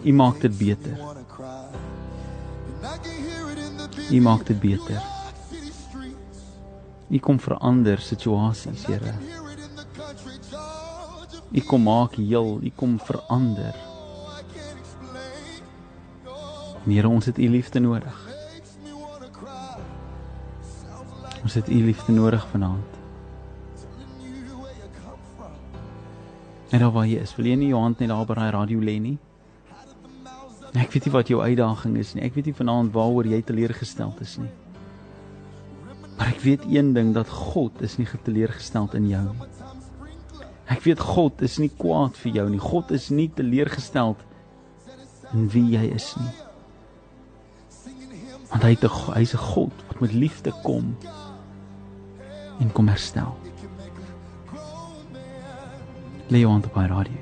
U 0.03 0.11
maak 0.11 0.41
dit 0.41 0.57
beter. 0.59 0.97
U 4.11 4.19
maak 4.21 4.45
dit 4.45 4.59
beter. 4.59 5.14
U 7.09 7.19
kom 7.19 7.39
verander 7.39 8.01
situasies, 8.01 8.85
Here. 8.85 9.13
U 11.51 11.61
kom 11.61 11.83
maak 11.85 12.17
heel, 12.17 12.59
U 12.63 12.71
kom 12.75 12.97
verander. 12.99 13.75
Here, 16.85 17.07
ons 17.07 17.25
het 17.25 17.37
U 17.37 17.49
liefde 17.49 17.79
nodig. 17.79 18.17
Ons 21.43 21.53
het 21.53 21.69
U 21.69 21.79
liefde 21.85 22.13
nodig 22.13 22.47
vanaand. 22.51 22.91
En 26.69 26.79
daar 26.79 26.91
waar 26.91 27.05
jy 27.07 27.21
is, 27.21 27.35
wil 27.37 27.45
jy 27.45 27.55
nie 27.55 27.69
jou 27.69 27.79
hand 27.79 28.01
net 28.01 28.09
daar 28.09 28.25
by 28.25 28.35
daai 28.35 28.51
radio 28.51 28.81
lê 28.81 28.97
nie? 28.99 29.17
Ek 30.75 30.91
weet 30.91 31.05
nie 31.07 31.13
wat 31.13 31.29
jou 31.31 31.39
uitdaging 31.39 31.95
is 32.01 32.15
nie. 32.15 32.25
Ek 32.25 32.35
weet 32.35 32.49
nie 32.49 32.57
vanaand 32.57 32.91
waaroor 32.91 33.29
jy 33.29 33.39
teleurgesteld 33.45 34.19
is 34.25 34.37
nie. 34.41 34.51
Maar 36.17 36.27
ek 36.31 36.39
weet 36.45 36.63
een 36.69 36.93
ding 36.93 37.13
dat 37.13 37.29
God 37.29 37.81
is 37.81 37.97
nie 37.97 38.07
geteleurgesteld 38.07 38.93
in 38.93 39.07
jou 39.07 39.23
nie. 39.23 39.49
Ek 40.65 40.81
weet 40.81 40.99
God 40.99 41.41
is 41.45 41.59
nie 41.61 41.69
kwaad 41.69 42.17
vir 42.17 42.39
jou 42.39 42.45
nie. 42.49 42.61
God 42.61 42.91
is 42.95 43.11
nie 43.13 43.27
teleurgesteld 43.37 44.21
in 45.33 45.49
wie 45.53 45.65
jy 45.75 45.83
is 45.93 46.07
nie. 46.17 46.33
Want 48.49 48.63
hy 48.63 48.71
het 48.73 48.83
'n 48.83 49.13
hy's 49.13 49.33
'n 49.33 49.45
God 49.53 49.73
wat 49.87 49.99
met 50.01 50.13
liefde 50.13 50.51
kom 50.63 50.95
en 52.59 52.71
kom 52.71 52.87
herstel. 52.87 53.35
Hand 56.29 56.65
op 56.65 56.75
hy 56.75 56.87
radio. 56.87 57.21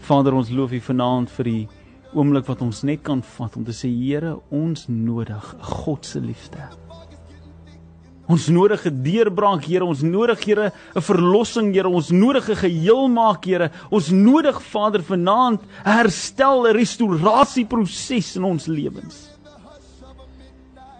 Vader, 0.00 0.32
ons 0.34 0.50
loof 0.50 0.72
U 0.72 0.80
vanaand 0.80 1.30
vir 1.30 1.44
die 1.44 1.68
oomblik 2.14 2.46
wat 2.46 2.60
ons 2.60 2.82
net 2.82 3.02
kan 3.02 3.22
vat 3.22 3.56
om 3.56 3.64
te 3.64 3.72
sê 3.72 3.88
Here, 3.88 4.40
ons 4.50 4.86
nodig 4.88 5.54
God 5.60 6.06
se 6.06 6.20
liefde. 6.20 6.81
Ons 8.32 8.48
nodig 8.48 8.86
'n 8.86 9.02
deurbraak, 9.02 9.64
Here, 9.64 9.84
ons 9.84 10.02
nodig 10.02 10.40
Here 10.44 10.72
'n 10.96 11.00
verlossing, 11.00 11.74
Here, 11.74 11.88
ons 11.88 12.10
nodig 12.10 12.48
'n 12.48 12.56
geheel 12.56 13.08
maak, 13.08 13.44
Here. 13.44 13.70
Ons 13.90 14.08
nodig 14.10 14.56
Vader 14.72 15.02
vanaand 15.02 15.60
'n 15.60 15.90
herstel, 15.90 16.66
'n 16.66 16.72
restaurasieproses 16.72 18.36
in 18.36 18.44
ons 18.44 18.66
lewens. 18.66 19.28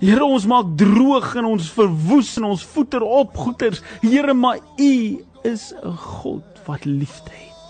Here 0.01 0.25
ons 0.25 0.47
maak 0.47 0.67
droog 0.77 1.37
en 1.37 1.45
ons 1.45 1.71
verwoes 1.71 2.37
en 2.37 2.45
ons 2.45 2.65
voeter 2.65 3.03
op 3.03 3.37
goeters. 3.37 3.83
Here, 4.03 4.35
maar 4.35 4.59
U 4.77 5.25
is 5.45 5.73
'n 5.73 5.97
God 5.97 6.43
wat 6.67 6.85
liefde 6.85 7.31
het. 7.31 7.62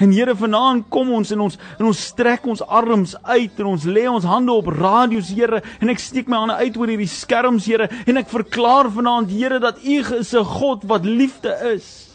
En 0.00 0.12
Here 0.12 0.34
vanaand 0.34 0.86
kom 0.88 1.12
ons 1.12 1.30
en 1.34 1.40
ons 1.44 1.56
en 1.78 1.86
ons 1.90 2.04
strek 2.10 2.46
ons 2.48 2.62
arms 2.64 3.14
uit 3.22 3.58
en 3.60 3.72
ons 3.74 3.84
lê 3.84 4.06
ons 4.08 4.24
hande 4.24 4.52
op 4.52 4.70
radio's 4.72 5.28
Here 5.28 5.60
en 5.80 5.92
ek 5.92 6.00
steek 6.00 6.30
my 6.30 6.40
hande 6.40 6.56
uit 6.56 6.78
oor 6.80 6.88
hierdie 6.88 7.10
skerms 7.10 7.68
Here 7.68 7.90
en 8.06 8.20
ek 8.20 8.32
verklaar 8.32 8.88
vanaand 8.90 9.32
Here 9.32 9.60
dat 9.60 9.82
U 9.84 9.98
is 10.20 10.32
'n 10.34 10.44
God 10.44 10.88
wat 10.88 11.04
liefde 11.04 11.52
is. 11.76 12.09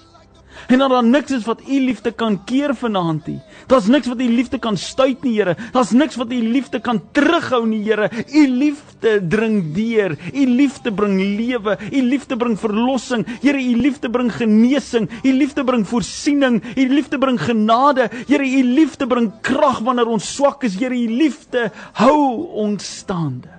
En 0.68 0.80
dat 0.80 0.90
daar 0.90 1.04
niks 1.04 1.32
is 1.32 1.46
wat 1.46 1.62
u 1.68 1.80
liefde 1.80 2.12
kan 2.12 2.44
keer 2.44 2.76
vanaand 2.76 3.28
nie. 3.28 3.40
Daar's 3.68 3.88
niks 3.88 4.08
wat 4.08 4.20
u 4.22 4.28
liefde 4.30 4.60
kan 4.60 4.78
stuit 4.78 5.24
nie, 5.24 5.36
Here. 5.36 5.56
Daar's 5.72 5.92
niks 5.92 6.16
wat 6.16 6.32
u 6.32 6.40
liefde 6.52 6.80
kan 6.80 7.02
terughou 7.12 7.66
nie, 7.68 7.84
Here. 7.84 8.10
U 8.34 8.48
liefde 8.48 9.28
dring 9.28 9.74
deur. 9.74 10.18
U 10.34 10.46
liefde 10.46 10.94
bring 10.94 11.20
lewe. 11.20 11.78
U 11.92 12.02
liefde 12.02 12.38
bring 12.38 12.60
verlossing. 12.60 13.26
Here, 13.42 13.62
u 13.62 13.76
liefde 13.82 14.10
bring 14.10 14.32
genesing. 14.34 15.10
U 15.24 15.34
liefde 15.34 15.64
bring 15.64 15.88
voorsiening. 15.88 16.62
U 16.76 16.88
liefde 16.94 17.18
bring 17.18 17.42
genade. 17.42 18.10
Here, 18.28 18.46
u 18.46 18.64
liefde 18.64 19.08
bring 19.08 19.32
krag 19.42 19.80
wanneer 19.80 20.08
ons 20.08 20.36
swak 20.36 20.64
is. 20.64 20.80
Here, 20.80 20.96
u 20.96 21.18
liefde 21.18 21.72
hou 21.94 22.48
ons 22.66 22.98
staande. 22.98 23.55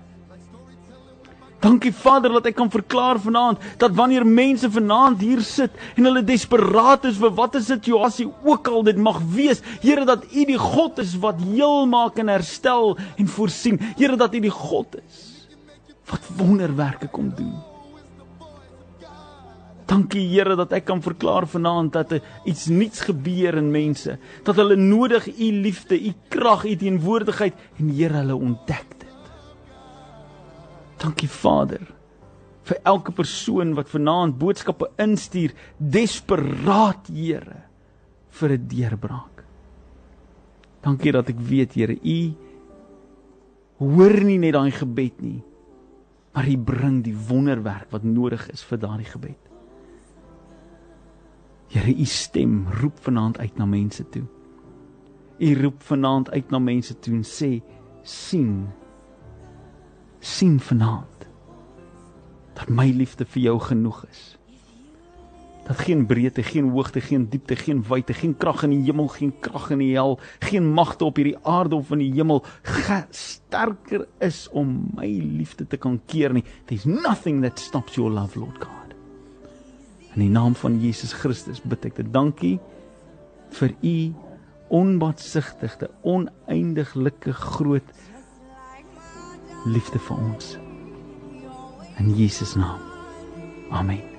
Dankie 1.66 1.90
Vader 1.90 2.30
dat 2.36 2.44
ek 2.46 2.54
kan 2.60 2.68
verklaar 2.70 3.18
vanaand 3.18 3.62
dat 3.80 3.94
wanneer 3.98 4.22
mense 4.22 4.68
vanaand 4.70 5.22
hier 5.24 5.40
sit 5.42 5.74
en 5.96 6.06
hulle 6.06 6.22
desperaat 6.22 7.08
is 7.10 7.18
vir 7.18 7.32
watter 7.34 7.64
situasie 7.64 8.28
ook 8.46 8.70
al 8.70 8.84
dit 8.86 8.98
mag 9.02 9.18
wees, 9.34 9.62
Here 9.82 10.04
dat 10.06 10.28
U 10.30 10.44
die 10.46 10.60
God 10.60 11.00
is 11.02 11.16
wat 11.18 11.40
heel 11.42 11.88
maak 11.90 12.20
en 12.22 12.30
herstel 12.30 12.94
en 13.16 13.26
voorsien. 13.26 13.80
Here 13.98 14.14
dat 14.16 14.34
U 14.34 14.42
die 14.44 14.52
God 14.52 14.94
is 15.00 15.24
wat 16.06 16.28
wonderwerke 16.38 17.08
kom 17.10 17.32
doen. 17.34 17.56
Dankie 19.90 20.22
Here 20.30 20.54
dat 20.58 20.74
ek 20.76 20.86
kan 20.86 21.02
verklaar 21.02 21.48
vanaand 21.50 21.98
dat 21.98 22.20
iets 22.46 22.68
niets 22.70 23.02
gebeur 23.08 23.58
in 23.58 23.72
mense, 23.74 24.20
dat 24.46 24.62
hulle 24.62 24.78
nodig 24.78 25.26
U 25.34 25.50
liefde, 25.66 25.98
U 25.98 26.14
krag, 26.30 26.62
U 26.66 26.76
teenwoordigheid 26.78 27.58
en 27.80 27.90
Here 27.90 28.22
hulle 28.22 28.38
ontdek. 28.38 28.95
Dankie 30.98 31.28
Vader 31.28 31.84
vir 32.66 32.80
elke 32.82 33.12
persoon 33.14 33.74
wat 33.78 33.90
vanaand 33.92 34.38
boodskappe 34.40 34.88
instuur, 35.02 35.54
desperaat 35.78 37.06
Here 37.14 37.62
vir 38.36 38.50
'n 38.52 38.66
deurbraak. 38.68 39.44
Dankie 40.82 41.12
dat 41.12 41.28
ek 41.28 41.38
weet 41.38 41.74
Here, 41.74 41.94
U 41.94 42.34
hoor 43.78 44.24
nie 44.24 44.38
net 44.38 44.54
daai 44.54 44.70
gebed 44.70 45.20
nie, 45.20 45.42
maar 46.34 46.48
U 46.48 46.56
bring 46.56 47.02
die 47.02 47.16
wonderwerk 47.28 47.90
wat 47.90 48.04
nodig 48.04 48.48
is 48.50 48.62
vir 48.62 48.78
daardie 48.78 49.10
gebed. 49.10 49.38
Here, 51.68 51.90
U 51.90 52.04
stem 52.04 52.66
roep 52.80 52.98
vanaand 52.98 53.38
uit 53.38 53.58
na 53.58 53.66
mense 53.66 54.04
toe. 54.10 54.26
U 55.38 55.54
roep 55.62 55.82
vanaand 55.82 56.30
uit 56.30 56.50
na 56.50 56.58
mense 56.58 56.94
toe 57.00 57.14
en 57.14 57.24
sê: 57.24 57.62
"sien 58.02 58.68
sien 60.26 60.58
vanaand 60.60 61.28
dat 62.56 62.72
my 62.72 62.88
liefde 62.90 63.26
vir 63.28 63.42
jou 63.50 63.58
genoeg 63.60 64.00
is. 64.08 64.22
Dat 65.66 65.82
geen 65.82 66.06
breedte, 66.06 66.44
geen 66.46 66.70
hoogte, 66.70 67.00
geen 67.02 67.26
diepte, 67.28 67.56
geen 67.58 67.82
wyte, 67.88 68.14
geen 68.14 68.36
krag 68.38 68.62
in 68.64 68.70
die 68.70 68.84
hemel, 68.86 69.08
geen 69.12 69.32
krag 69.42 69.70
in 69.74 69.82
die 69.82 69.92
hel, 69.96 70.16
geen 70.46 70.68
magte 70.72 71.04
op 71.04 71.18
hierdie 71.18 71.36
aarde 71.42 71.76
of 71.76 71.90
in 71.94 72.04
die 72.04 72.12
hemel 72.14 72.44
sterker 73.10 74.06
is 74.22 74.46
om 74.54 74.76
my 74.96 75.08
liefde 75.10 75.66
te 75.66 75.76
kan 75.76 75.98
keer 76.06 76.32
nie. 76.32 76.44
There's 76.70 76.86
nothing 76.86 77.42
that 77.42 77.58
stops 77.58 77.98
your 77.98 78.10
love, 78.14 78.38
Lord 78.38 78.62
God. 78.62 78.94
In 80.14 80.22
die 80.22 80.32
naam 80.32 80.54
van 80.56 80.78
Jesus 80.80 81.12
Christus 81.12 81.60
bid 81.60 81.90
ek 81.90 81.98
dit. 81.98 82.12
Dankie 82.14 82.56
vir 83.58 83.74
u 83.82 83.96
onbatsigtige, 84.74 85.90
oneindiglike 86.02 87.34
groot 87.36 87.90
liefde 89.66 89.98
vir 89.98 90.18
ons. 90.18 90.58
In 91.98 92.14
Jesus 92.14 92.54
naam. 92.54 92.80
Amen. 93.70 94.15